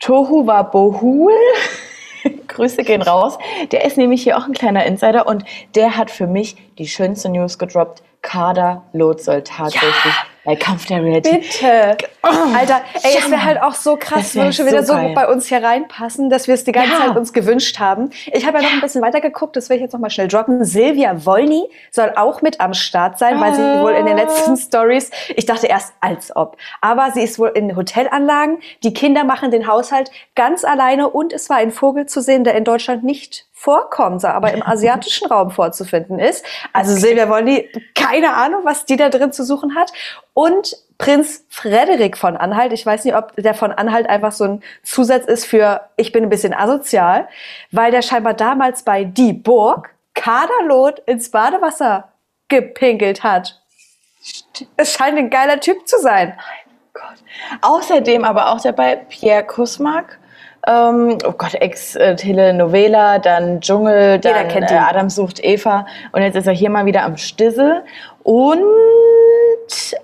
Tohu 0.00 0.46
war 0.46 0.70
Bohul. 0.70 1.32
Grüße 2.48 2.82
gehen 2.82 3.02
raus. 3.02 3.38
Der 3.70 3.84
ist 3.84 3.96
nämlich 3.96 4.22
hier 4.22 4.36
auch 4.36 4.46
ein 4.46 4.52
kleiner 4.52 4.84
Insider 4.84 5.26
und 5.26 5.44
der 5.76 5.96
hat 5.96 6.10
für 6.10 6.26
mich 6.26 6.56
die 6.78 6.88
schönste 6.88 7.28
News 7.28 7.58
gedroppt. 7.58 8.02
Kader 8.22 8.82
Lot 8.92 9.20
soll 9.20 9.42
tatsächlich 9.42 10.14
bei 10.46 10.56
Kampf 10.56 10.86
der 10.86 11.02
Reality 11.02 11.38
Bitte. 11.38 11.96
Alter, 12.22 12.80
ey, 13.02 13.12
Ja, 13.14 13.18
es 13.20 13.30
wäre 13.30 13.44
halt 13.44 13.60
auch 13.60 13.74
so 13.74 13.96
krass, 13.96 14.34
wär 14.34 14.44
würde 14.44 14.52
schon 14.54 14.66
wieder 14.66 14.82
so 14.84 14.94
so 14.94 15.14
bei 15.14 15.28
uns 15.28 15.46
hier 15.48 15.62
reinpassen, 15.62 16.30
dass 16.30 16.46
wir 16.46 16.54
es 16.54 16.64
die 16.64 16.72
ganze 16.72 16.92
Ja. 16.92 16.98
Zeit 17.08 17.16
uns 17.16 17.32
gewünscht 17.32 17.78
haben. 17.78 18.10
Ich 18.32 18.46
habe 18.46 18.58
ja 18.58 18.64
noch 18.64 18.72
ein 18.72 18.80
bisschen 18.80 19.02
weiter 19.02 19.20
geguckt, 19.20 19.56
das 19.56 19.68
will 19.68 19.76
ich 19.76 19.82
jetzt 19.82 19.92
noch 19.92 20.00
mal 20.00 20.10
schnell 20.10 20.28
droppen. 20.28 20.64
Silvia 20.64 21.26
Wolny 21.26 21.64
soll 21.90 22.12
auch 22.16 22.42
mit 22.42 22.60
am 22.60 22.72
Start 22.74 23.18
sein, 23.18 23.40
weil 23.40 23.54
sie 23.54 23.60
Ah. 23.62 23.82
wohl 23.82 23.92
in 23.92 24.06
den 24.06 24.16
letzten 24.16 24.56
Stories, 24.56 25.10
ich 25.34 25.46
dachte 25.46 25.66
erst 25.66 25.92
als 26.00 26.34
ob, 26.34 26.56
aber 26.80 27.10
sie 27.12 27.22
ist 27.22 27.38
wohl 27.38 27.50
in 27.54 27.76
Hotelanlagen, 27.76 28.58
die 28.84 28.94
Kinder 28.94 29.24
machen 29.24 29.50
den 29.50 29.66
Haushalt 29.66 30.10
ganz 30.36 30.64
alleine 30.64 31.08
und 31.08 31.32
es 31.32 31.50
war 31.50 31.56
ein 31.58 31.72
Vogel 31.72 32.06
zu 32.06 32.20
sehen, 32.22 32.44
der 32.44 32.54
in 32.54 32.64
Deutschland 32.64 33.02
nicht 33.04 33.46
vorkommt, 33.58 34.22
aber 34.24 34.52
im 34.52 34.62
asiatischen 34.62 35.26
Raum 35.28 35.50
vorzufinden 35.50 36.18
ist. 36.18 36.44
Also 36.74 36.94
Silvia 36.94 37.28
Wolny, 37.30 37.68
keine 37.94 38.34
Ahnung, 38.34 38.60
was 38.64 38.84
die 38.84 38.96
da 38.96 39.08
drin 39.08 39.32
zu 39.32 39.44
suchen 39.44 39.74
hat. 39.74 39.90
Und 40.34 40.76
Prinz 40.98 41.44
Frederik 41.48 42.18
von 42.18 42.36
Anhalt, 42.36 42.72
ich 42.72 42.84
weiß 42.84 43.04
nicht, 43.04 43.16
ob 43.16 43.34
der 43.36 43.54
von 43.54 43.72
Anhalt 43.72 44.08
einfach 44.08 44.32
so 44.32 44.44
ein 44.44 44.62
Zusatz 44.82 45.24
ist 45.24 45.46
für 45.46 45.80
ich 45.96 46.12
bin 46.12 46.24
ein 46.24 46.28
bisschen 46.28 46.52
asozial, 46.52 47.28
weil 47.72 47.90
der 47.90 48.02
scheinbar 48.02 48.34
damals 48.34 48.82
bei 48.82 49.04
Die 49.04 49.32
Burg 49.32 49.94
Kaderlot 50.14 51.00
ins 51.00 51.30
Badewasser 51.30 52.12
gepinkelt 52.48 53.22
hat. 53.22 53.62
Es 54.76 54.92
scheint 54.92 55.16
ein 55.16 55.30
geiler 55.30 55.60
Typ 55.60 55.88
zu 55.88 55.98
sein. 55.98 56.38
Gott. 56.92 57.22
Außerdem 57.62 58.24
aber 58.24 58.50
auch 58.50 58.60
dabei 58.60 58.96
Pierre 58.96 59.44
Kusmak. 59.44 60.18
Ähm, 60.66 61.18
oh 61.26 61.32
Gott, 61.32 61.54
Ex-Telenovela, 61.54 63.18
dann 63.20 63.60
Dschungel, 63.60 64.14
Jeder 64.16 64.32
dann 64.32 64.48
kennt 64.48 64.70
äh. 64.70 64.74
Adam 64.76 65.08
sucht 65.08 65.42
Eva 65.44 65.86
und 66.12 66.22
jetzt 66.22 66.34
ist 66.34 66.46
er 66.46 66.52
hier 66.52 66.70
mal 66.70 66.86
wieder 66.86 67.02
am 67.04 67.16
Stissel. 67.16 67.82
Und 68.22 68.62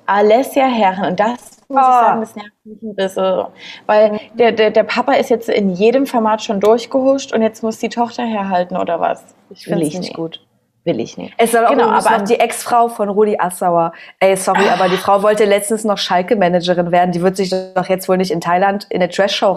Alessia 0.07 0.67
Herren. 0.67 1.07
Und 1.11 1.21
das 1.21 1.31
muss 1.69 1.79
ich 1.81 1.85
Ah. 1.85 2.01
sagen, 2.07 2.21
das 2.21 2.37
nervt 2.37 2.53
mich 2.65 2.83
ein 2.83 2.95
bisschen. 2.95 3.45
Weil 3.87 4.21
der, 4.35 4.53
der, 4.53 4.71
der 4.71 4.83
Papa 4.85 5.15
ist 5.15 5.31
jetzt 5.31 5.49
in 5.49 5.71
jedem 5.71 6.07
Format 6.07 6.43
schon 6.43 6.61
durchgehuscht 6.61 7.33
und 7.33 7.43
jetzt 7.43 7.63
muss 7.63 7.79
die 7.79 7.89
Tochter 7.89 8.25
herhalten 8.25 8.77
oder 8.77 9.01
was? 9.01 9.25
Ich 9.51 9.65
finde 9.65 9.87
es 9.87 9.99
nicht 9.99 10.15
gut. 10.15 10.41
Will 10.85 10.99
ich 10.99 11.17
nicht. 11.17 11.33
Es 11.39 11.53
soll 11.53 11.65
auch 11.65 11.71
Genau, 11.71 11.89
aber 11.91 12.19
noch 12.19 12.25
die 12.25 12.41
Ex-Frau 12.41 12.89
von 12.89 13.09
Rudi 13.09 13.37
Assauer. 13.39 13.93
Ey, 14.19 14.37
sorry, 14.37 14.69
aber 14.69 14.89
die 14.89 14.97
Frau 14.97 15.23
wollte 15.23 15.45
letztens 15.45 15.85
noch 15.85 15.97
Schalke-Managerin 15.97 16.91
werden. 16.91 17.13
Die 17.13 17.23
wird 17.23 17.37
sich 17.37 17.51
doch 17.51 17.89
jetzt 17.89 18.09
wohl 18.09 18.17
nicht 18.17 18.33
in 18.33 18.41
Thailand 18.41 18.87
in 18.91 19.01
eine 19.01 19.09
Trash-Show 19.09 19.53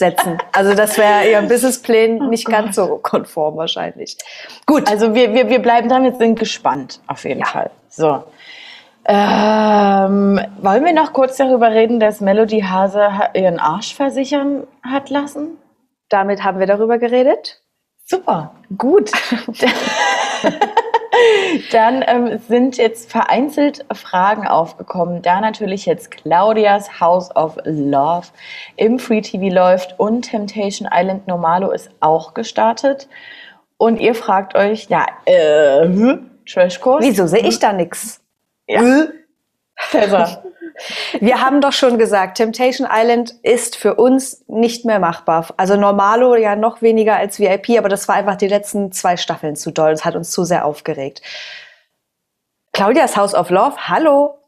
reinsetzen. 0.00 0.38
Also 0.52 0.74
das 0.74 0.96
wäre 0.98 1.28
ihrem 1.30 1.48
Businessplan 1.48 2.28
nicht 2.28 2.46
ganz 2.46 2.76
so 2.76 2.98
konform 2.98 3.56
wahrscheinlich. 3.56 4.16
Gut, 4.66 4.88
Also 4.88 5.14
wir, 5.14 5.32
wir, 5.34 5.48
wir 5.48 5.58
bleiben 5.60 5.88
wir 6.04 6.14
sind 6.14 6.38
gespannt, 6.38 7.00
auf 7.06 7.24
jeden 7.24 7.40
Ja. 7.40 7.46
Fall. 7.46 7.70
So. 7.88 8.24
Ähm, 9.08 10.40
wollen 10.60 10.84
wir 10.84 10.92
noch 10.92 11.12
kurz 11.12 11.36
darüber 11.36 11.70
reden, 11.70 12.00
dass 12.00 12.20
Melody 12.20 12.62
Hase 12.62 13.16
ha- 13.18 13.30
ihren 13.34 13.60
Arsch 13.60 13.94
versichern 13.94 14.66
hat 14.82 15.10
lassen? 15.10 15.58
damit 16.08 16.44
haben 16.44 16.60
wir 16.60 16.68
darüber 16.68 16.98
geredet. 16.98 17.60
Super, 18.04 18.52
gut. 18.78 19.10
Dann 21.72 22.04
ähm, 22.06 22.38
sind 22.48 22.76
jetzt 22.76 23.10
vereinzelt 23.10 23.84
Fragen 23.92 24.46
aufgekommen, 24.46 25.22
da 25.22 25.40
natürlich 25.40 25.86
jetzt 25.86 26.10
Claudias 26.10 27.00
House 27.00 27.34
of 27.34 27.56
Love 27.64 28.26
im 28.76 28.98
Free 28.98 29.20
TV 29.20 29.54
läuft 29.54 29.98
und 29.98 30.22
Temptation 30.22 30.88
Island 30.92 31.26
Normalo 31.26 31.70
ist 31.70 31.90
auch 32.00 32.34
gestartet. 32.34 33.08
Und 33.78 34.00
ihr 34.00 34.14
fragt 34.14 34.54
euch, 34.54 34.86
ja, 34.88 35.06
äh, 35.26 35.86
Trashkurs? 36.48 37.04
Wieso 37.04 37.26
sehe 37.26 37.46
ich 37.46 37.58
da 37.58 37.72
nichts? 37.72 38.20
Ja. 38.66 39.06
Tessa. 39.90 40.42
Wir 41.20 41.40
haben 41.40 41.60
doch 41.60 41.72
schon 41.72 41.98
gesagt, 41.98 42.36
Temptation 42.36 42.88
Island 42.90 43.34
ist 43.42 43.76
für 43.76 43.94
uns 43.94 44.44
nicht 44.48 44.84
mehr 44.84 44.98
machbar. 44.98 45.46
Also 45.56 45.76
Normalo 45.76 46.36
ja 46.36 46.56
noch 46.56 46.82
weniger 46.82 47.16
als 47.16 47.38
VIP, 47.38 47.78
aber 47.78 47.88
das 47.88 48.08
war 48.08 48.14
einfach 48.14 48.36
die 48.36 48.48
letzten 48.48 48.92
zwei 48.92 49.16
Staffeln 49.16 49.56
zu 49.56 49.70
doll. 49.70 49.92
Das 49.92 50.04
hat 50.04 50.16
uns 50.16 50.30
zu 50.30 50.44
sehr 50.44 50.64
aufgeregt. 50.64 51.22
Claudias 52.72 53.16
House 53.16 53.34
of 53.34 53.50
Love, 53.50 53.88
hallo, 53.88 54.38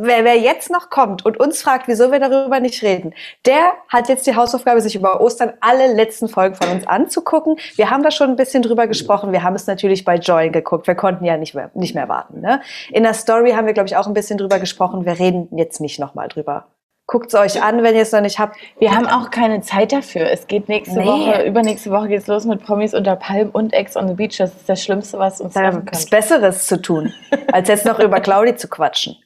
wer, 0.00 0.24
wer 0.24 0.36
jetzt 0.38 0.70
noch 0.70 0.90
kommt 0.90 1.24
und 1.24 1.38
uns 1.40 1.62
fragt, 1.62 1.88
wieso 1.88 2.12
wir 2.12 2.20
darüber 2.20 2.60
nicht 2.60 2.82
reden, 2.82 3.14
der 3.46 3.72
hat 3.88 4.08
jetzt 4.08 4.26
die 4.26 4.36
Hausaufgabe, 4.36 4.80
sich 4.80 4.94
über 4.94 5.20
Ostern 5.20 5.52
alle 5.60 5.92
letzten 5.94 6.28
Folgen 6.28 6.54
von 6.54 6.68
uns 6.70 6.86
anzugucken. 6.86 7.56
Wir 7.76 7.90
haben 7.90 8.02
da 8.02 8.10
schon 8.10 8.30
ein 8.30 8.36
bisschen 8.36 8.62
drüber 8.62 8.86
gesprochen. 8.86 9.32
Wir 9.32 9.42
haben 9.42 9.54
es 9.54 9.66
natürlich 9.66 10.04
bei 10.04 10.16
Join 10.16 10.52
geguckt. 10.52 10.86
Wir 10.86 10.94
konnten 10.94 11.24
ja 11.24 11.36
nicht 11.36 11.54
mehr, 11.54 11.70
nicht 11.74 11.94
mehr 11.94 12.08
warten. 12.08 12.40
Ne? 12.40 12.60
In 12.90 13.02
der 13.02 13.14
Story 13.14 13.52
haben 13.52 13.66
wir, 13.66 13.72
glaube 13.74 13.88
ich, 13.88 13.96
auch 13.96 14.06
ein 14.06 14.14
bisschen 14.14 14.38
drüber 14.38 14.58
gesprochen. 14.58 15.04
Wir 15.06 15.18
reden 15.18 15.48
jetzt 15.56 15.80
nicht 15.80 15.98
nochmal 15.98 16.28
drüber. 16.28 16.66
Guckt 17.10 17.28
es 17.32 17.34
euch 17.40 17.62
an, 17.62 17.82
wenn 17.82 17.94
ihr 17.94 18.02
es 18.02 18.12
noch 18.12 18.20
nicht 18.20 18.38
habt. 18.38 18.54
Wir 18.78 18.94
haben 18.94 19.06
auch 19.06 19.30
keine 19.30 19.62
Zeit 19.62 19.92
dafür. 19.92 20.30
Es 20.30 20.46
geht 20.46 20.68
nächste 20.68 20.98
Nee. 20.98 21.06
Woche, 21.06 21.42
übernächste 21.46 21.90
Woche 21.90 22.08
geht's 22.08 22.26
los 22.26 22.44
mit 22.44 22.62
Promis 22.62 22.92
unter 22.92 23.16
Palm 23.16 23.48
und 23.50 23.72
Ex 23.72 23.96
on 23.96 24.08
the 24.08 24.14
Beach. 24.14 24.36
Das 24.36 24.54
ist 24.54 24.68
das 24.68 24.82
Schlimmste, 24.82 25.18
was 25.18 25.40
uns 25.40 25.54
Da 25.54 25.70
gibt's 25.70 26.02
kann. 26.02 26.10
Besseres 26.10 26.66
zu 26.66 26.82
tun, 26.82 27.14
als 27.50 27.68
jetzt 27.68 27.86
noch 27.86 27.98
über 27.98 28.20
Claudi 28.20 28.56
zu 28.56 28.68
quatschen. 28.68 29.16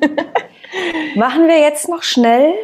Machen 1.16 1.48
wir 1.48 1.58
jetzt 1.60 1.88
noch 1.88 2.02
schnell 2.02 2.54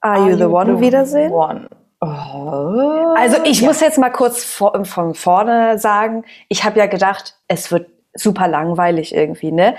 Are, 0.00 0.28
You 0.30 0.36
the 0.36 0.44
One 0.44 0.80
Wiedersehen? 0.80 1.32
One. 1.32 1.68
Oh. 2.00 3.14
Also 3.16 3.38
ich 3.44 3.60
Ja. 3.60 3.68
muss 3.68 3.80
jetzt 3.80 3.98
mal 3.98 4.10
kurz 4.10 4.44
vor, 4.44 4.84
von 4.84 5.14
vorne 5.14 5.78
sagen, 5.78 6.24
ich 6.48 6.64
habe 6.64 6.78
ja 6.80 6.86
gedacht, 6.86 7.36
es 7.46 7.70
wird 7.70 7.88
super 8.14 8.48
langweilig 8.48 9.14
irgendwie, 9.14 9.52
ne? 9.52 9.76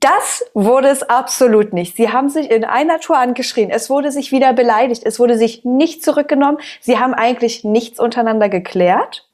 Das 0.00 0.44
wurde 0.54 0.88
es 0.88 1.02
absolut 1.02 1.72
nicht. 1.72 1.96
Sie 1.96 2.10
haben 2.12 2.28
sich 2.28 2.50
in 2.50 2.64
einer 2.64 3.00
Tour 3.00 3.16
angeschrien. 3.18 3.70
Es 3.70 3.88
wurde 3.88 4.12
sich 4.12 4.30
wieder 4.30 4.52
beleidigt. 4.52 5.02
Es 5.04 5.18
wurde 5.18 5.36
sich 5.38 5.64
nicht 5.64 6.04
zurückgenommen. 6.04 6.58
Sie 6.80 6.98
haben 6.98 7.14
eigentlich 7.14 7.64
nichts 7.64 7.98
untereinander 7.98 8.48
geklärt. 8.48 9.25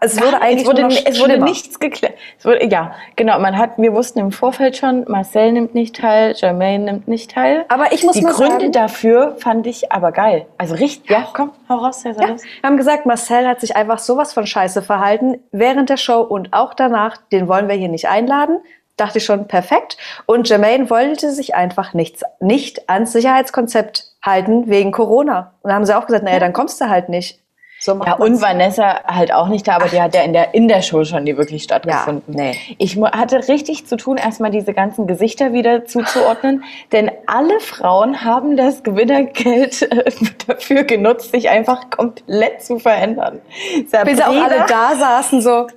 Es 0.00 0.20
wurde 0.20 0.40
eigentlich 0.40 0.62
es 0.62 0.66
wurde, 0.66 0.88
es 1.06 1.20
wurde 1.20 1.38
nichts 1.38 1.78
geklärt. 1.78 2.14
Es 2.36 2.44
wurde, 2.44 2.66
ja, 2.66 2.94
genau. 3.14 3.38
Man 3.38 3.56
hat, 3.56 3.78
wir 3.78 3.92
wussten 3.92 4.18
im 4.18 4.32
Vorfeld 4.32 4.76
schon, 4.76 5.04
Marcel 5.06 5.52
nimmt 5.52 5.72
nicht 5.74 5.94
teil, 5.94 6.34
Jermaine 6.36 6.84
nimmt 6.84 7.06
nicht 7.06 7.30
teil. 7.30 7.64
Aber 7.68 7.92
ich 7.92 8.02
muss 8.02 8.16
Die 8.16 8.22
mal 8.22 8.32
Gründe 8.32 8.58
sagen, 8.58 8.72
dafür 8.72 9.36
fand 9.38 9.68
ich 9.68 9.92
aber 9.92 10.10
geil. 10.10 10.46
Also 10.58 10.74
richtig, 10.74 11.08
ja, 11.08 11.28
komm, 11.32 11.52
hau 11.68 11.76
raus, 11.76 12.00
Cesar, 12.00 12.28
Ja, 12.28 12.36
wir 12.36 12.68
haben 12.68 12.76
gesagt, 12.76 13.06
Marcel 13.06 13.46
hat 13.46 13.60
sich 13.60 13.76
einfach 13.76 14.00
sowas 14.00 14.32
von 14.32 14.48
Scheiße 14.48 14.82
verhalten 14.82 15.38
während 15.52 15.90
der 15.90 15.96
Show 15.96 16.22
und 16.22 16.52
auch 16.52 16.74
danach. 16.74 17.16
Den 17.30 17.46
wollen 17.46 17.68
wir 17.68 17.76
hier 17.76 17.88
nicht 17.88 18.08
einladen. 18.08 18.58
Dachte 18.96 19.18
ich 19.18 19.24
schon, 19.24 19.46
perfekt. 19.46 19.96
Und 20.26 20.48
Jermaine 20.48 20.90
wollte 20.90 21.30
sich 21.30 21.54
einfach 21.54 21.94
nichts, 21.94 22.24
nicht 22.40 22.90
ans 22.90 23.12
Sicherheitskonzept 23.12 24.06
halten 24.22 24.68
wegen 24.68 24.90
Corona. 24.90 25.52
Und 25.62 25.68
dann 25.68 25.76
haben 25.76 25.86
sie 25.86 25.96
auch 25.96 26.06
gesagt, 26.06 26.24
naja, 26.24 26.40
dann 26.40 26.52
kommst 26.52 26.80
du 26.80 26.88
halt 26.88 27.08
nicht. 27.08 27.38
So 27.80 28.00
Ja, 28.04 28.14
und 28.14 28.42
Vanessa 28.42 29.04
halt 29.04 29.32
auch 29.32 29.46
nicht 29.46 29.68
da, 29.68 29.76
aber 29.76 29.88
die 29.88 30.00
hat 30.00 30.14
ja 30.14 30.22
in 30.22 30.32
der, 30.32 30.52
in 30.52 30.66
der 30.66 30.82
Show 30.82 31.04
schon 31.04 31.24
die 31.24 31.36
wirklich 31.36 31.62
stattgefunden. 31.62 32.36
Ja, 32.36 32.44
nee. 32.44 32.58
Ich 32.78 32.96
hatte 32.96 33.46
richtig 33.46 33.86
zu 33.86 33.96
tun, 33.96 34.16
erstmal 34.16 34.50
diese 34.50 34.74
ganzen 34.74 35.06
Gesichter 35.06 35.52
wieder 35.52 35.84
zuzuordnen, 35.84 36.64
denn 36.92 37.10
alle 37.26 37.60
Frauen 37.60 38.24
haben 38.24 38.56
das 38.56 38.82
Gewinnergeld 38.82 39.82
äh, 39.82 40.10
dafür 40.46 40.82
genutzt, 40.82 41.30
sich 41.30 41.48
einfach 41.50 41.88
komplett 41.90 42.62
zu 42.62 42.80
verändern. 42.80 43.40
Bis 43.76 44.16
sie 44.16 44.24
auch 44.24 44.34
alle 44.34 44.64
da 44.66 44.96
saßen, 44.96 45.40
so. 45.40 45.68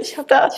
Ich 0.00 0.18
hab 0.18 0.28
da. 0.28 0.48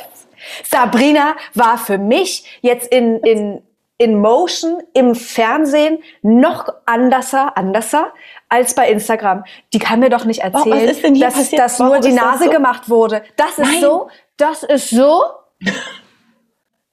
Sabrina 0.65 1.35
war 1.55 1.79
für 1.79 1.99
mich 1.99 2.45
jetzt 2.63 2.93
in, 2.93 3.19
in, 3.19 3.63
in 3.99 4.21
Motion 4.21 4.81
im 4.95 5.15
Fernsehen 5.17 5.99
noch 6.23 6.69
anderser, 6.87 7.57
anderser 7.59 8.13
als 8.49 8.75
bei 8.75 8.89
Instagram. 8.91 9.45
Die 9.75 9.79
kann 9.81 9.99
mir 10.01 10.09
doch 10.09 10.25
nicht 10.25 10.41
erzählen, 10.43 11.15
hier 11.15 11.27
dass, 11.27 11.35
passiert? 11.35 11.61
dass 11.63 11.79
nur 11.79 11.91
Warum 11.91 12.03
die 12.03 12.09
ist 12.11 12.17
das 12.17 12.25
Nase 12.25 12.45
so? 12.45 12.51
gemacht 12.51 12.89
wurde. 12.89 13.23
Das 13.37 13.51
ist 13.59 13.59
Nein. 13.59 13.81
so, 13.81 14.09
das 14.37 14.63
ist 14.63 14.91
so. 14.91 15.23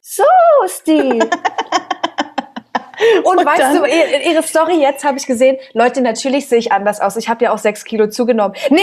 So 0.02 0.24
ist 0.66 0.88
die. 0.88 1.20
Und, 3.24 3.38
Und 3.40 3.46
weißt 3.46 3.60
dann- 3.62 3.76
du, 3.76 3.86
ihr- 3.86 4.22
ihre 4.32 4.42
Story 4.42 4.76
jetzt 4.82 5.04
habe 5.04 5.18
ich 5.18 5.28
gesehen, 5.28 5.58
Leute, 5.74 6.02
natürlich 6.02 6.48
sehe 6.48 6.60
ich 6.60 6.72
anders 6.72 7.02
aus. 7.02 7.18
Ich 7.18 7.28
habe 7.28 7.44
ja 7.44 7.54
auch 7.54 7.58
sechs 7.58 7.84
Kilo 7.84 8.08
zugenommen. 8.08 8.56
Nee, 8.70 8.82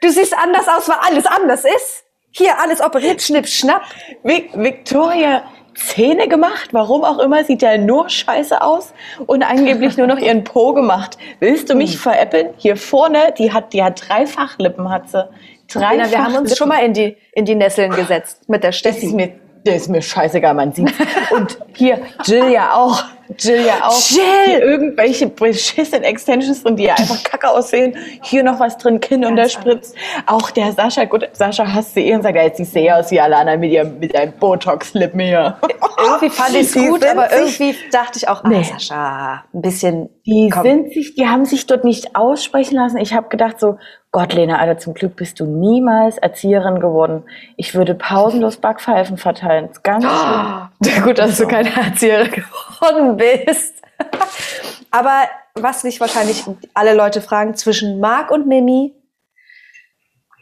du 0.00 0.10
siehst 0.10 0.36
anders 0.36 0.66
aus, 0.68 0.88
weil 0.88 0.96
alles 1.00 1.26
anders 1.26 1.64
ist. 1.64 2.04
Hier, 2.32 2.58
alles 2.60 2.80
operiert, 2.80 3.22
schnipp, 3.22 3.46
schnapp. 3.46 3.82
Vic 4.24 4.50
Victoria 4.54 5.44
Zähne 5.74 6.28
gemacht, 6.28 6.68
warum 6.72 7.04
auch 7.04 7.18
immer, 7.18 7.44
sieht 7.44 7.62
ja 7.62 7.78
nur 7.78 8.08
scheiße 8.08 8.60
aus 8.62 8.92
und 9.26 9.42
angeblich 9.42 9.96
nur 9.96 10.06
noch 10.06 10.18
ihren 10.18 10.44
Po 10.44 10.72
gemacht. 10.74 11.16
Willst 11.40 11.68
du 11.68 11.72
Hm. 11.72 11.78
mich 11.78 11.98
veräppeln? 11.98 12.48
Hier 12.58 12.76
vorne, 12.76 13.32
die 13.38 13.52
hat, 13.52 13.72
die 13.72 13.82
hat 13.82 14.02
dreifach 14.08 14.58
Lippen, 14.58 14.90
hat 14.90 15.08
sie. 15.10 15.24
Dreifach 15.68 15.90
Lena, 15.92 16.10
wir 16.10 16.18
haben 16.18 16.34
uns 16.36 16.50
Lippen. 16.50 16.56
schon 16.56 16.68
mal 16.68 16.84
in 16.84 16.92
die, 16.92 17.16
in 17.32 17.44
die 17.46 17.54
Nesseln 17.54 17.92
gesetzt 17.92 18.48
mit 18.48 18.62
der 18.62 18.70
Das 18.70 18.76
ist 18.76 18.80
Steffi. 18.80 19.06
mir, 19.14 19.32
das 19.64 19.76
ist 19.76 19.88
mir 19.88 20.02
scheißegal, 20.02 20.54
man 20.54 20.72
sieht. 20.72 20.92
Und 21.30 21.58
hier, 21.74 22.00
Jill 22.24 22.50
ja 22.50 22.74
auch. 22.74 23.02
Jill 23.38 23.64
ja 23.64 23.86
auch. 23.86 24.00
Jill! 24.10 24.58
Irgendwelche 24.58 25.26
beschissenen 25.28 26.02
Extensions 26.04 26.64
und 26.64 26.76
die 26.76 26.84
ja 26.84 26.94
einfach 26.94 27.22
kacke 27.24 27.48
aussehen. 27.48 27.96
Hier 28.22 28.42
noch 28.42 28.60
was 28.60 28.76
drin, 28.76 29.00
Kinn 29.00 29.24
unterspritzt. 29.24 29.94
Auch 30.26 30.50
der 30.50 30.72
Sascha, 30.72 31.04
gut, 31.04 31.28
Sascha 31.32 31.72
hasst 31.72 31.94
sie 31.94 32.08
eh 32.08 32.14
und 32.14 32.22
sagt, 32.22 32.36
ja, 32.36 32.42
jetzt 32.42 32.58
siehst 32.58 32.74
du 32.74 32.80
eh 32.80 32.92
aus 32.92 33.10
wie 33.10 33.20
anderen 33.20 33.60
mit, 33.60 33.72
ihrem, 33.72 33.98
mit 33.98 34.14
deinem 34.14 34.32
Botox-Lippen 34.38 35.20
hier. 35.20 35.56
Irgendwie 35.98 36.30
fand 36.30 36.54
ich 36.54 36.60
es 36.62 36.74
gut, 36.74 37.04
aber 37.04 37.32
irgendwie 37.32 37.76
dachte 37.90 38.18
ich 38.18 38.28
auch, 38.28 38.42
ah, 38.44 38.48
Nee. 38.48 38.64
Sascha, 38.64 39.44
ein 39.54 39.62
bisschen. 39.62 40.08
Die 40.26 40.50
komm. 40.52 40.62
sind 40.62 40.92
sich, 40.92 41.14
die 41.14 41.26
haben 41.26 41.44
sich 41.44 41.66
dort 41.66 41.84
nicht 41.84 42.16
aussprechen 42.16 42.76
lassen. 42.76 42.98
Ich 42.98 43.14
habe 43.14 43.28
gedacht 43.28 43.60
so, 43.60 43.76
Gott, 44.12 44.34
Lena, 44.34 44.58
Alter, 44.58 44.78
zum 44.78 44.92
Glück 44.92 45.16
bist 45.16 45.40
du 45.40 45.46
niemals 45.46 46.18
Erzieherin 46.18 46.80
geworden. 46.80 47.24
Ich 47.56 47.74
würde 47.74 47.94
pausenlos 47.94 48.58
Backpfeifen 48.58 49.16
verteilen. 49.16 49.68
Das 49.68 49.78
ist 49.78 49.82
ganz 49.84 50.04
schlimm. 50.04 51.02
Gut, 51.02 51.18
dass 51.18 51.38
du 51.38 51.46
keine 51.48 51.74
Erzieherin 51.74 52.30
geworden 52.30 53.16
bist. 53.16 53.82
Aber 54.90 55.22
was 55.54 55.80
sich 55.80 55.98
wahrscheinlich 55.98 56.44
alle 56.74 56.94
Leute 56.94 57.22
fragen, 57.22 57.54
zwischen 57.54 58.00
Marc 58.00 58.30
und 58.30 58.46
Mimi, 58.46 58.92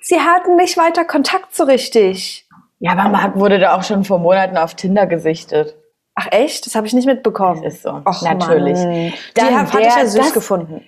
sie 0.02 0.18
hatten 0.18 0.56
nicht 0.56 0.76
weiter 0.76 1.04
Kontakt 1.04 1.54
so 1.54 1.62
richtig. 1.64 2.48
Ja, 2.80 2.92
aber 2.92 3.08
Marc 3.10 3.36
wurde 3.38 3.58
da 3.58 3.76
auch 3.76 3.82
schon 3.82 4.04
vor 4.04 4.18
Monaten 4.18 4.56
auf 4.56 4.74
Tinder 4.74 5.06
gesichtet. 5.06 5.76
Ach 6.14 6.28
echt? 6.30 6.64
Das 6.66 6.74
habe 6.74 6.86
ich 6.86 6.94
nicht 6.94 7.06
mitbekommen. 7.06 7.62
Das 7.62 7.74
ist 7.74 7.82
so. 7.82 7.90
Och, 7.90 8.22
Natürlich. 8.22 8.78
Mann. 8.78 9.12
Die 9.36 9.40
hab- 9.42 9.72
hatte 9.72 9.80
ich 9.82 9.94
ja 9.94 10.06
süß 10.06 10.20
das- 10.26 10.32
gefunden. 10.32 10.84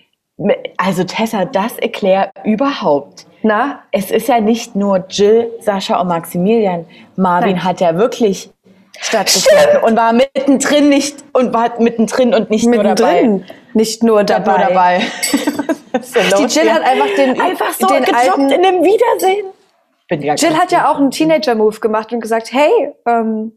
Also 0.77 1.05
Tessa, 1.05 1.45
das 1.45 1.79
erklär 1.79 2.33
überhaupt. 2.45 3.27
Na? 3.43 3.81
Es 3.91 4.11
ist 4.11 4.29
ja 4.29 4.41
nicht 4.41 4.77
nur 4.77 5.05
Jill, 5.09 5.51
Sascha 5.61 6.01
und 6.01 6.09
Maximilian. 6.09 6.87
Marvin 7.17 7.53
Nein. 7.53 7.65
hat 7.65 7.81
ja 7.81 7.97
wirklich 7.97 8.51
stattgefunden 9.01 9.83
und 9.83 9.97
war 9.97 10.13
mittendrin 10.13 10.89
nicht 10.89 11.25
und 11.33 11.53
war 11.53 11.81
mittendrin 11.81 12.35
und 12.35 12.51
nicht 12.51 12.67
nur 12.67 12.83
dabei. 12.83 13.23
Mittendrin. 13.23 13.45
Nicht 13.75 14.03
nur 14.03 14.25
dabei. 14.25 14.59
Nur 14.59 14.69
dabei. 14.69 15.01
Die 15.93 16.45
Jill 16.45 16.73
hat 16.73 16.83
einfach 16.83 17.15
den, 17.17 17.41
einfach 17.41 17.73
so 17.73 17.87
den 17.87 18.15
alten, 18.15 18.51
in 18.51 18.63
dem 18.63 18.83
Wiedersehen. 18.83 19.47
Bin 20.09 20.23
ja 20.23 20.35
Jill 20.35 20.57
hat 20.57 20.73
ja 20.73 20.91
auch 20.91 20.97
einen 20.99 21.11
Teenager-Move 21.11 21.81
gemacht 21.81 22.13
und 22.13 22.21
gesagt, 22.21 22.53
hey, 22.53 22.71
ähm, 23.07 23.53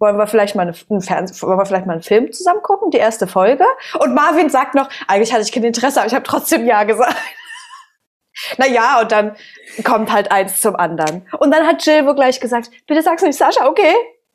wollen 0.00 0.16
wir 0.16 0.26
vielleicht 0.26 0.56
mal 0.56 0.62
eine, 0.62 0.74
einen 0.88 1.02
Fernseh, 1.02 1.46
wollen 1.46 1.58
wir 1.58 1.66
vielleicht 1.66 1.86
mal 1.86 1.92
einen 1.92 2.02
Film 2.02 2.32
zusammen 2.32 2.62
gucken, 2.62 2.90
die 2.90 2.98
erste 2.98 3.26
Folge? 3.26 3.64
Und 3.98 4.14
Marvin 4.14 4.48
sagt 4.48 4.74
noch, 4.74 4.88
eigentlich 5.06 5.32
hatte 5.32 5.42
ich 5.42 5.52
kein 5.52 5.62
Interesse, 5.62 6.00
aber 6.00 6.08
ich 6.08 6.14
habe 6.14 6.24
trotzdem 6.24 6.66
ja 6.66 6.82
gesagt. 6.84 7.14
Na 8.56 8.66
ja, 8.66 9.00
und 9.00 9.12
dann 9.12 9.36
kommt 9.84 10.10
halt 10.10 10.32
eins 10.32 10.60
zum 10.60 10.74
anderen. 10.74 11.28
Und 11.38 11.50
dann 11.52 11.66
hat 11.66 11.84
Jill 11.84 12.06
wohl 12.06 12.14
gleich 12.14 12.40
gesagt, 12.40 12.70
bitte 12.86 13.02
sag's 13.02 13.22
nicht 13.22 13.36
Sascha, 13.36 13.66
okay? 13.66 13.94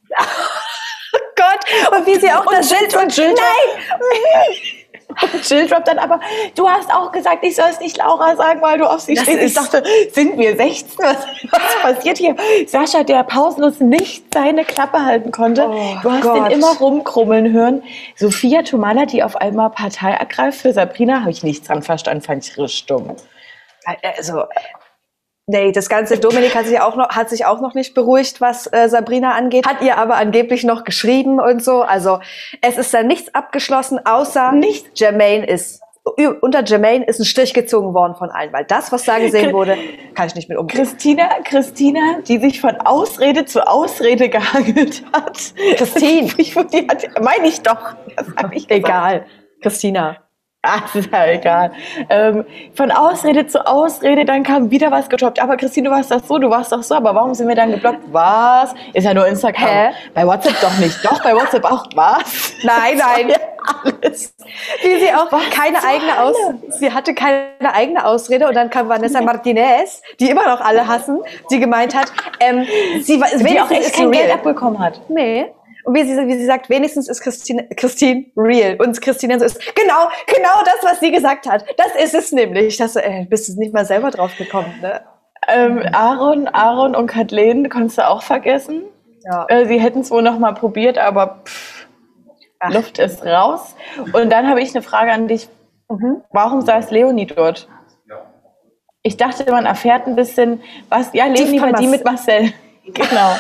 oh 0.20 1.18
Gott, 1.36 1.98
und 1.98 2.06
wie 2.06 2.20
sie 2.20 2.32
auch 2.32 2.46
das 2.46 2.70
Schild 2.70 2.96
und 2.96 3.16
Jill 3.16 3.34
Nein! 3.34 4.85
Jill 5.44 5.68
droppt 5.68 5.88
dann 5.88 6.00
aber, 6.00 6.20
du 6.56 6.68
hast 6.68 6.92
auch 6.94 7.12
gesagt, 7.12 7.44
ich 7.44 7.56
soll 7.56 7.70
es 7.70 7.80
nicht 7.80 7.98
Laura 7.98 8.36
sagen, 8.36 8.62
weil 8.62 8.78
du 8.78 8.86
auf 8.86 9.00
sie 9.00 9.16
Das 9.16 9.24
stehst. 9.24 9.42
Ich 9.42 9.54
dachte, 9.54 9.84
sind 10.12 10.38
wir 10.38 10.56
16? 10.56 10.98
Was, 10.98 11.18
was 11.52 11.82
passiert 11.82 12.18
hier? 12.18 12.36
Sascha, 12.68 13.04
der 13.04 13.24
pausenlos 13.24 13.80
nicht 13.80 14.34
seine 14.34 14.64
Klappe 14.64 15.04
halten 15.04 15.32
konnte. 15.32 15.68
Oh 15.70 15.96
du 16.02 16.12
hast 16.12 16.22
Gott. 16.22 16.50
ihn 16.50 16.58
immer 16.58 16.76
rumkrummeln 16.78 17.52
hören. 17.52 17.84
Sophia 18.16 18.64
Tomala, 18.64 19.06
die 19.06 19.24
auf 19.24 19.36
einmal 19.36 19.70
Partei 19.70 20.12
ergreift 20.12 20.62
für 20.62 20.74
Sabrina, 20.74 21.22
habe 21.22 21.32
ich 21.32 21.44
nichts 21.44 21.68
dran 21.68 21.82
verstanden, 21.82 22.22
fand 22.22 22.46
ich 22.46 22.58
richtig 22.58 22.86
dumm. 22.88 23.16
Also, 24.02 24.44
Nee, 25.48 25.72
das 25.72 25.90
ganze 25.90 26.18
Dominik 26.18 26.56
hat 26.56 26.66
sich 26.66 26.80
auch 26.80 26.96
noch, 26.96 27.10
hat 27.10 27.30
sich 27.30 27.46
auch 27.46 27.62
noch 27.62 27.76
nicht 27.76 27.94
beruhigt, 27.94 28.42
was 28.42 28.66
äh, 28.74 28.90
Sabrina 28.90 29.34
angeht. 29.34 29.68
Hat 29.68 29.82
ihr 29.82 29.98
aber 29.98 30.16
angeblich 30.16 30.64
noch 30.64 30.84
geschrieben 30.84 31.40
und 31.40 31.64
so. 31.64 31.84
Also 31.84 32.20
es 32.62 32.78
ist 32.78 32.92
da 32.94 33.04
nichts 33.04 33.34
abgeschlossen, 33.36 34.00
außer 34.04 34.54
Nicht? 34.54 35.00
Jermaine 35.00 35.46
ist 35.46 35.82
unter 36.42 36.64
Jermaine 36.64 37.06
ist 37.06 37.20
ein 37.20 37.26
Strich 37.26 37.54
gezogen 37.54 37.94
worden 37.96 38.16
von 38.16 38.30
allen, 38.30 38.54
weil 38.54 38.64
das, 38.66 38.92
was 38.92 39.06
da 39.06 39.18
gesehen 39.18 39.54
wurde, 39.54 39.76
kann 40.14 40.28
ich 40.28 40.36
nicht 40.36 40.50
mit 40.50 40.58
umgehen. 40.58 40.80
Christina, 40.84 41.30
Christina, 41.44 42.20
die 42.28 42.38
sich 42.38 42.62
von 42.62 42.76
Ausrede 42.82 43.46
zu 43.46 43.68
Ausrede 43.68 44.30
gehangelt 44.30 45.04
hat. 45.12 45.54
Christine. 45.78 46.30
Ich, 46.38 46.54
die 46.54 46.88
hat, 46.88 47.08
meine 47.22 47.48
ich 47.48 47.62
doch. 47.62 47.96
Das 48.16 48.28
hab 48.38 48.54
ich 48.54 48.68
gesagt. 48.68 48.88
Egal. 48.88 49.26
Christina. 49.62 50.25
Das 50.66 50.96
ist 50.96 51.12
ja 51.12 51.28
egal. 51.28 51.72
Ähm, 52.10 52.46
von 52.74 52.92
Ausrede 52.92 53.46
zu 53.46 53.66
Ausrede, 53.66 54.26
dann 54.26 54.44
kam 54.44 54.72
wieder 54.72 54.90
was 54.90 55.10
gedroppt. 55.10 55.40
Aber 55.40 55.58
Christine, 55.58 55.90
du 55.90 55.96
warst 55.96 56.12
doch 56.12 56.24
so, 56.24 56.40
du 56.40 56.50
warst 56.50 56.72
doch 56.72 56.82
so. 56.82 56.96
Aber 56.96 57.14
warum 57.14 57.34
sind 57.34 57.48
wir 57.48 57.56
dann 57.56 57.72
geblockt? 57.72 58.00
Was? 58.12 58.74
Ist 58.94 59.04
ja 59.04 59.14
nur 59.14 59.28
Instagram. 59.28 59.68
Hä? 59.68 59.90
Bei 60.14 60.26
WhatsApp 60.26 60.60
doch 60.62 60.78
nicht. 60.80 61.04
Doch, 61.06 61.22
bei 61.22 61.36
WhatsApp 61.36 61.66
auch. 61.66 61.86
Was? 61.94 62.54
Nein, 62.64 62.98
nein. 62.98 63.30
Ja, 63.30 63.36
alles. 63.84 64.34
Wie 64.82 65.00
sie 65.00 65.14
auch 65.14 65.30
keine 65.52 65.80
zur 65.80 65.90
eigene 65.90 66.22
Aus 66.22 66.36
Hölle? 66.36 66.60
sie 66.70 66.92
hatte 66.92 67.14
keine 67.14 67.74
eigene 67.74 68.06
Ausrede 68.06 68.48
und 68.48 68.56
dann 68.56 68.70
kam 68.70 68.90
Vanessa 68.90 69.22
Martinez, 69.22 70.02
die 70.20 70.30
immer 70.30 70.46
noch 70.46 70.62
alle 70.62 70.88
hassen, 70.88 71.20
die 71.52 71.60
gemeint 71.60 71.96
hat, 71.96 72.12
ähm, 72.40 72.66
sie 73.02 73.20
war 73.20 73.28
Die 73.38 73.60
auch 73.60 73.70
echt 73.70 73.94
kein 73.94 74.12
Geld 74.12 74.32
abbekommen 74.32 74.80
hat. 74.80 75.02
Nee. 75.10 75.48
Und 75.86 75.96
wie 75.96 76.04
sie, 76.04 76.28
wie 76.28 76.34
sie 76.34 76.46
sagt, 76.46 76.70
wenigstens 76.70 77.08
ist 77.08 77.22
Christine, 77.22 77.68
Christine 77.76 78.26
real. 78.36 78.76
Und 78.80 79.00
Christine 79.02 79.38
so 79.40 79.46
ist, 79.46 79.60
genau, 79.76 80.10
genau 80.26 80.64
das, 80.66 80.78
was 80.82 81.00
sie 81.00 81.12
gesagt 81.12 81.48
hat. 81.48 81.64
Das 81.78 82.04
ist 82.04 82.16
es 82.16 82.32
nämlich. 82.32 82.78
Das, 82.78 82.96
äh, 82.96 83.26
bist 83.30 83.48
du 83.48 83.60
nicht 83.60 83.74
mal 83.74 83.86
selber 83.86 84.10
drauf 84.10 84.36
gekommen, 84.38 84.74
ne? 84.82 85.02
Ähm, 85.48 85.84
Aaron, 85.94 86.48
Aaron 86.48 86.96
und 86.96 87.06
Kathleen 87.06 87.70
konntest 87.70 88.00
du 88.00 88.08
auch 88.08 88.24
vergessen. 88.24 88.84
Ja. 89.32 89.46
Äh, 89.48 89.68
sie 89.68 89.80
hätten 89.80 90.00
es 90.00 90.10
wohl 90.10 90.24
noch 90.24 90.40
mal 90.40 90.54
probiert, 90.54 90.98
aber 90.98 91.42
pff, 91.46 91.88
Ach. 92.60 92.74
Luft 92.74 92.98
ist 92.98 93.24
raus. 93.24 93.76
Und 94.14 94.32
dann 94.32 94.50
habe 94.50 94.62
ich 94.62 94.74
eine 94.74 94.82
Frage 94.82 95.12
an 95.12 95.28
dich. 95.28 95.48
Mhm. 95.90 96.24
Warum 96.32 96.62
saß 96.62 96.90
Leonie 96.90 97.28
dort? 97.28 97.68
Ich 99.04 99.18
dachte, 99.18 99.52
man 99.52 99.68
erfährt 99.68 100.08
ein 100.08 100.16
bisschen, 100.16 100.64
was, 100.90 101.14
ja, 101.14 101.26
Leonie 101.26 101.60
von 101.60 101.74
war 101.74 101.80
die 101.80 101.86
mit 101.86 102.04
Marcel. 102.04 102.54
Genau. 102.88 103.36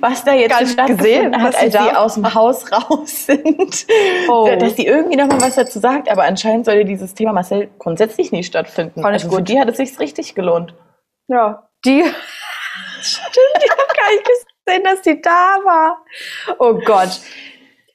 Was 0.00 0.24
da 0.24 0.32
jetzt 0.32 0.58
gesehen, 0.86 1.42
hat, 1.42 1.54
als 1.54 1.72
sie 1.72 1.78
aus 1.78 2.14
dem 2.14 2.34
Haus 2.34 2.72
raus 2.72 3.26
sind. 3.26 3.86
Oh. 4.28 4.48
Dass 4.58 4.76
sie 4.76 4.86
irgendwie 4.86 5.16
noch 5.16 5.26
mal 5.26 5.40
was 5.40 5.56
dazu 5.56 5.78
sagt, 5.78 6.08
aber 6.10 6.24
anscheinend 6.24 6.64
sollte 6.64 6.84
dieses 6.84 7.14
Thema 7.14 7.32
Marcel 7.32 7.68
grundsätzlich 7.78 8.32
nie 8.32 8.42
stattfinden. 8.42 9.02
Fand 9.02 9.14
also 9.14 9.28
für 9.28 9.36
gut. 9.36 9.48
die 9.48 9.60
hat 9.60 9.68
es 9.68 9.76
sich 9.76 9.98
richtig 9.98 10.34
gelohnt. 10.34 10.74
Ja. 11.28 11.68
Die, 11.84 12.02
stimmt, 13.02 13.64
ich 13.64 13.70
habe 13.70 13.94
gar 13.96 14.10
nicht 14.12 14.24
gesehen, 14.24 14.84
dass 14.84 15.02
die 15.02 15.20
da 15.20 15.56
war. 15.64 16.04
Oh 16.58 16.74
Gott. 16.74 17.20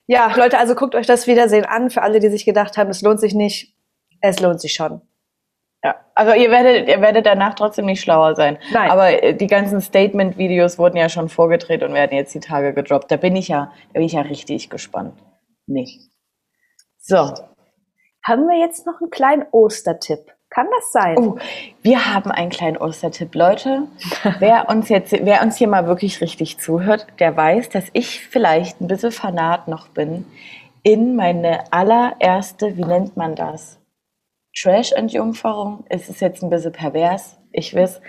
Ja, 0.06 0.36
Leute, 0.36 0.58
also 0.58 0.76
guckt 0.76 0.94
euch 0.94 1.08
das 1.08 1.26
Wiedersehen 1.26 1.66
an. 1.66 1.90
Für 1.90 2.02
alle, 2.04 2.20
die 2.20 2.30
sich 2.30 2.46
gedacht 2.46 2.78
haben, 2.78 2.90
es 2.90 3.02
lohnt 3.02 3.20
sich 3.20 3.34
nicht. 3.34 3.74
Es 4.20 4.40
lohnt 4.40 4.62
sich 4.62 4.74
schon. 4.74 5.02
Ja, 5.84 5.96
also 6.14 6.34
ihr 6.34 6.52
werdet, 6.52 6.88
ihr 6.88 7.02
werdet 7.02 7.26
danach 7.26 7.56
trotzdem 7.56 7.86
nicht 7.86 8.02
schlauer 8.02 8.36
sein. 8.36 8.60
Nein. 8.72 8.92
Aber 8.92 9.24
äh, 9.24 9.34
die 9.34 9.48
ganzen 9.48 9.82
Statement-Videos 9.82 10.78
wurden 10.78 10.98
ja 10.98 11.10
schon 11.10 11.28
vorgedreht 11.28 11.82
und 11.82 11.94
werden 11.94 12.16
jetzt 12.16 12.36
die 12.36 12.40
Tage 12.40 12.74
gedroppt. 12.74 13.10
Da 13.10 13.18
bin 13.18 13.36
ich 13.36 13.48
ja, 13.48 13.72
da 13.88 13.94
bin 13.94 14.04
ich 14.04 14.14
ja 14.14 14.22
richtig 14.22 14.70
gespannt. 14.70 15.16
Nicht. 15.66 16.00
So. 17.00 17.34
Haben 18.24 18.48
wir 18.48 18.60
jetzt 18.60 18.86
noch 18.86 19.02
einen 19.02 19.10
kleinen 19.10 19.46
Ostertipp? 19.52 20.20
Kann 20.52 20.68
das 20.76 20.92
sein? 20.92 21.18
Oh, 21.18 21.38
wir 21.82 22.14
haben 22.14 22.30
einen 22.30 22.52
kleinen 22.52 22.78
Ostertipp, 22.78 23.34
Leute. 23.34 23.88
wer 24.40 24.70
uns 24.70 24.90
jetzt, 24.90 25.14
wer 25.14 25.42
uns 25.42 25.58
hier 25.58 25.68
mal 25.68 25.88
wirklich 25.88 26.22
richtig 26.22 26.60
zuhört, 26.60 27.08
der 27.20 27.36
weiß, 27.36 27.70
dass 27.70 27.86
ich 27.94 28.20
vielleicht 28.20 28.82
ein 28.82 28.88
bisschen 28.88 29.12
Fanat 29.12 29.68
noch 29.68 29.88
bin 29.88 30.26
in 30.84 31.16
meine 31.16 31.72
allererste, 31.72 32.78
wie 32.78 32.84
nennt 32.84 33.18
man 33.18 33.36
das? 33.36 33.81
Trash-Entjungferung. 34.56 35.86
Es 35.90 36.10
ist 36.10 36.22
jetzt 36.22 36.44
ein 36.44 36.50
bisschen 36.50 36.72
pervers. 36.72 37.38
Ich 37.52 37.76
weiß. 37.76 38.02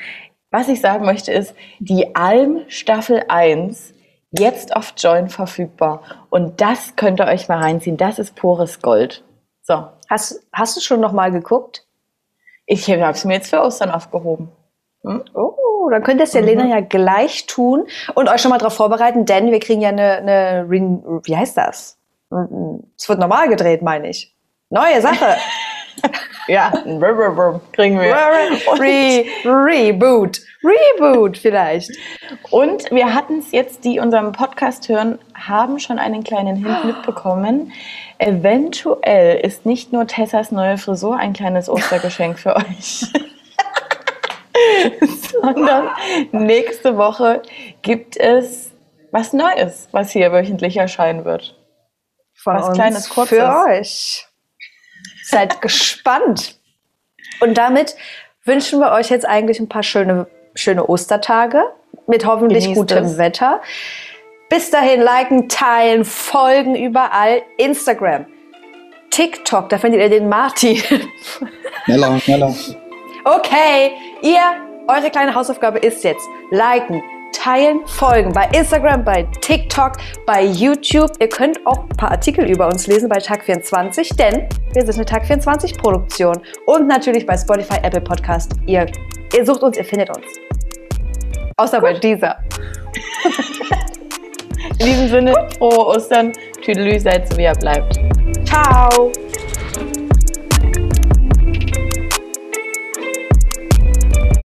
Was 0.50 0.68
ich 0.68 0.80
sagen 0.80 1.06
möchte 1.06 1.32
ist, 1.32 1.54
die 1.78 2.14
Alm 2.14 2.62
Staffel 2.68 3.24
1 3.28 3.94
jetzt 4.32 4.76
auf 4.76 4.94
Join 4.96 5.28
verfügbar. 5.28 6.02
Und 6.30 6.60
das 6.60 6.96
könnt 6.96 7.20
ihr 7.20 7.26
euch 7.26 7.48
mal 7.48 7.58
reinziehen. 7.58 7.96
Das 7.96 8.18
ist 8.18 8.34
pures 8.34 8.82
Gold. 8.82 9.24
So. 9.62 9.86
Hast, 10.08 10.46
hast 10.52 10.76
du 10.76 10.80
schon 10.80 11.00
noch 11.00 11.12
mal 11.12 11.30
geguckt? 11.30 11.86
Ich 12.66 12.88
habe 12.90 13.12
es 13.12 13.24
mir 13.24 13.34
jetzt 13.34 13.50
für 13.50 13.62
Ostern 13.62 13.90
aufgehoben. 13.90 14.50
Hm? 15.04 15.24
Oh, 15.34 15.88
dann 15.90 16.02
könnt 16.02 16.20
ihr 16.20 16.24
es 16.24 16.32
der 16.32 16.42
Mhm. 16.42 16.48
Lena 16.48 16.66
ja 16.66 16.80
gleich 16.80 17.46
tun 17.46 17.86
und 18.14 18.28
euch 18.28 18.40
schon 18.40 18.50
mal 18.50 18.58
darauf 18.58 18.74
vorbereiten, 18.74 19.24
denn 19.24 19.50
wir 19.50 19.60
kriegen 19.60 19.80
ja 19.80 19.88
eine, 19.88 20.18
eine 20.18 20.66
wie 20.68 21.36
heißt 21.36 21.56
das? 21.56 21.98
Es 22.96 23.08
wird 23.08 23.18
normal 23.18 23.48
gedreht, 23.48 23.82
meine 23.82 24.08
ich. 24.08 24.34
Neue 24.70 25.00
Sache. 25.02 25.36
Ja, 26.48 26.72
kriegen 27.72 28.00
wir. 28.00 28.14
Re 28.78 29.24
Reboot. 29.44 30.40
Reboot 30.64 31.38
vielleicht. 31.38 31.90
Und 32.50 32.90
wir 32.90 33.14
hatten 33.14 33.38
es 33.38 33.52
jetzt, 33.52 33.84
die 33.84 34.00
unseren 34.00 34.32
Podcast 34.32 34.88
hören, 34.88 35.18
haben 35.34 35.78
schon 35.78 35.98
einen 35.98 36.24
kleinen 36.24 36.56
Hint 36.56 36.84
mitbekommen. 36.84 37.72
Eventuell 38.18 39.40
ist 39.40 39.66
nicht 39.66 39.92
nur 39.92 40.06
Tessas 40.06 40.50
neue 40.50 40.78
Frisur 40.78 41.16
ein 41.16 41.32
kleines 41.32 41.68
Ostergeschenk 41.68 42.38
für 42.38 42.56
euch. 42.56 43.06
sondern 45.42 45.90
nächste 46.32 46.96
Woche 46.96 47.42
gibt 47.82 48.16
es 48.16 48.70
was 49.10 49.32
Neues, 49.32 49.88
was 49.92 50.10
hier 50.10 50.32
wöchentlich 50.32 50.76
erscheinen 50.76 51.24
wird. 51.24 51.58
Von 52.34 52.56
Was 52.56 52.68
uns 52.68 52.74
Kleines, 52.74 53.08
Kurzes. 53.08 53.38
für 53.38 53.66
euch. 53.68 54.26
Seid 55.32 55.60
gespannt. 55.62 56.58
Und 57.40 57.58
damit 57.58 57.96
wünschen 58.44 58.80
wir 58.80 58.92
euch 58.92 59.10
jetzt 59.10 59.26
eigentlich 59.26 59.58
ein 59.60 59.68
paar 59.68 59.82
schöne, 59.82 60.26
schöne 60.54 60.86
Ostertage 60.86 61.64
mit 62.06 62.26
hoffentlich 62.26 62.64
Genießt 62.64 62.78
gutem 62.78 63.04
es. 63.04 63.18
Wetter. 63.18 63.60
Bis 64.48 64.70
dahin 64.70 65.00
liken, 65.00 65.48
teilen, 65.48 66.04
folgen 66.04 66.74
überall. 66.74 67.42
Instagram, 67.56 68.26
TikTok, 69.10 69.70
da 69.70 69.78
findet 69.78 70.02
ihr 70.02 70.10
den 70.10 70.28
Martin. 70.28 70.76
Schneller, 71.84 72.20
schneller. 72.20 72.54
Okay, 73.24 73.92
ihr, 74.20 74.40
eure 74.88 75.10
kleine 75.10 75.34
Hausaufgabe 75.34 75.78
ist 75.78 76.04
jetzt 76.04 76.26
liken, 76.50 77.02
teilen, 77.32 77.86
folgen 77.86 78.32
bei 78.32 78.48
Instagram, 78.52 79.04
bei 79.04 79.24
TikTok, 79.40 79.92
bei 80.26 80.44
YouTube. 80.44 81.10
Ihr 81.18 81.28
könnt 81.28 81.64
auch 81.66 81.84
ein 81.84 81.96
paar 81.96 82.10
Artikel 82.12 82.48
über 82.48 82.66
uns 82.66 82.86
lesen 82.86 83.08
bei 83.08 83.18
Tag24, 83.18 84.16
denn 84.16 84.48
wir 84.72 84.86
sind 84.86 84.94
eine 84.96 85.04
Tag24 85.04 85.78
Produktion 85.78 86.40
und 86.66 86.86
natürlich 86.86 87.26
bei 87.26 87.36
Spotify, 87.36 87.78
Apple 87.82 88.00
Podcast. 88.00 88.52
Ihr, 88.66 88.86
ihr 89.36 89.46
sucht 89.46 89.62
uns, 89.62 89.76
ihr 89.76 89.84
findet 89.84 90.10
uns. 90.10 90.26
Außer 91.56 91.80
bei 91.80 91.94
dieser. 91.94 92.38
In 94.78 94.86
diesem 94.86 95.08
Sinne, 95.08 95.48
frohe 95.58 95.86
Ostern, 95.86 96.32
Tüdelü, 96.64 96.98
seid 96.98 97.28
so 97.30 97.36
wie 97.36 97.44
ihr 97.44 97.52
bleibt. 97.52 97.98
Ciao. 98.44 99.12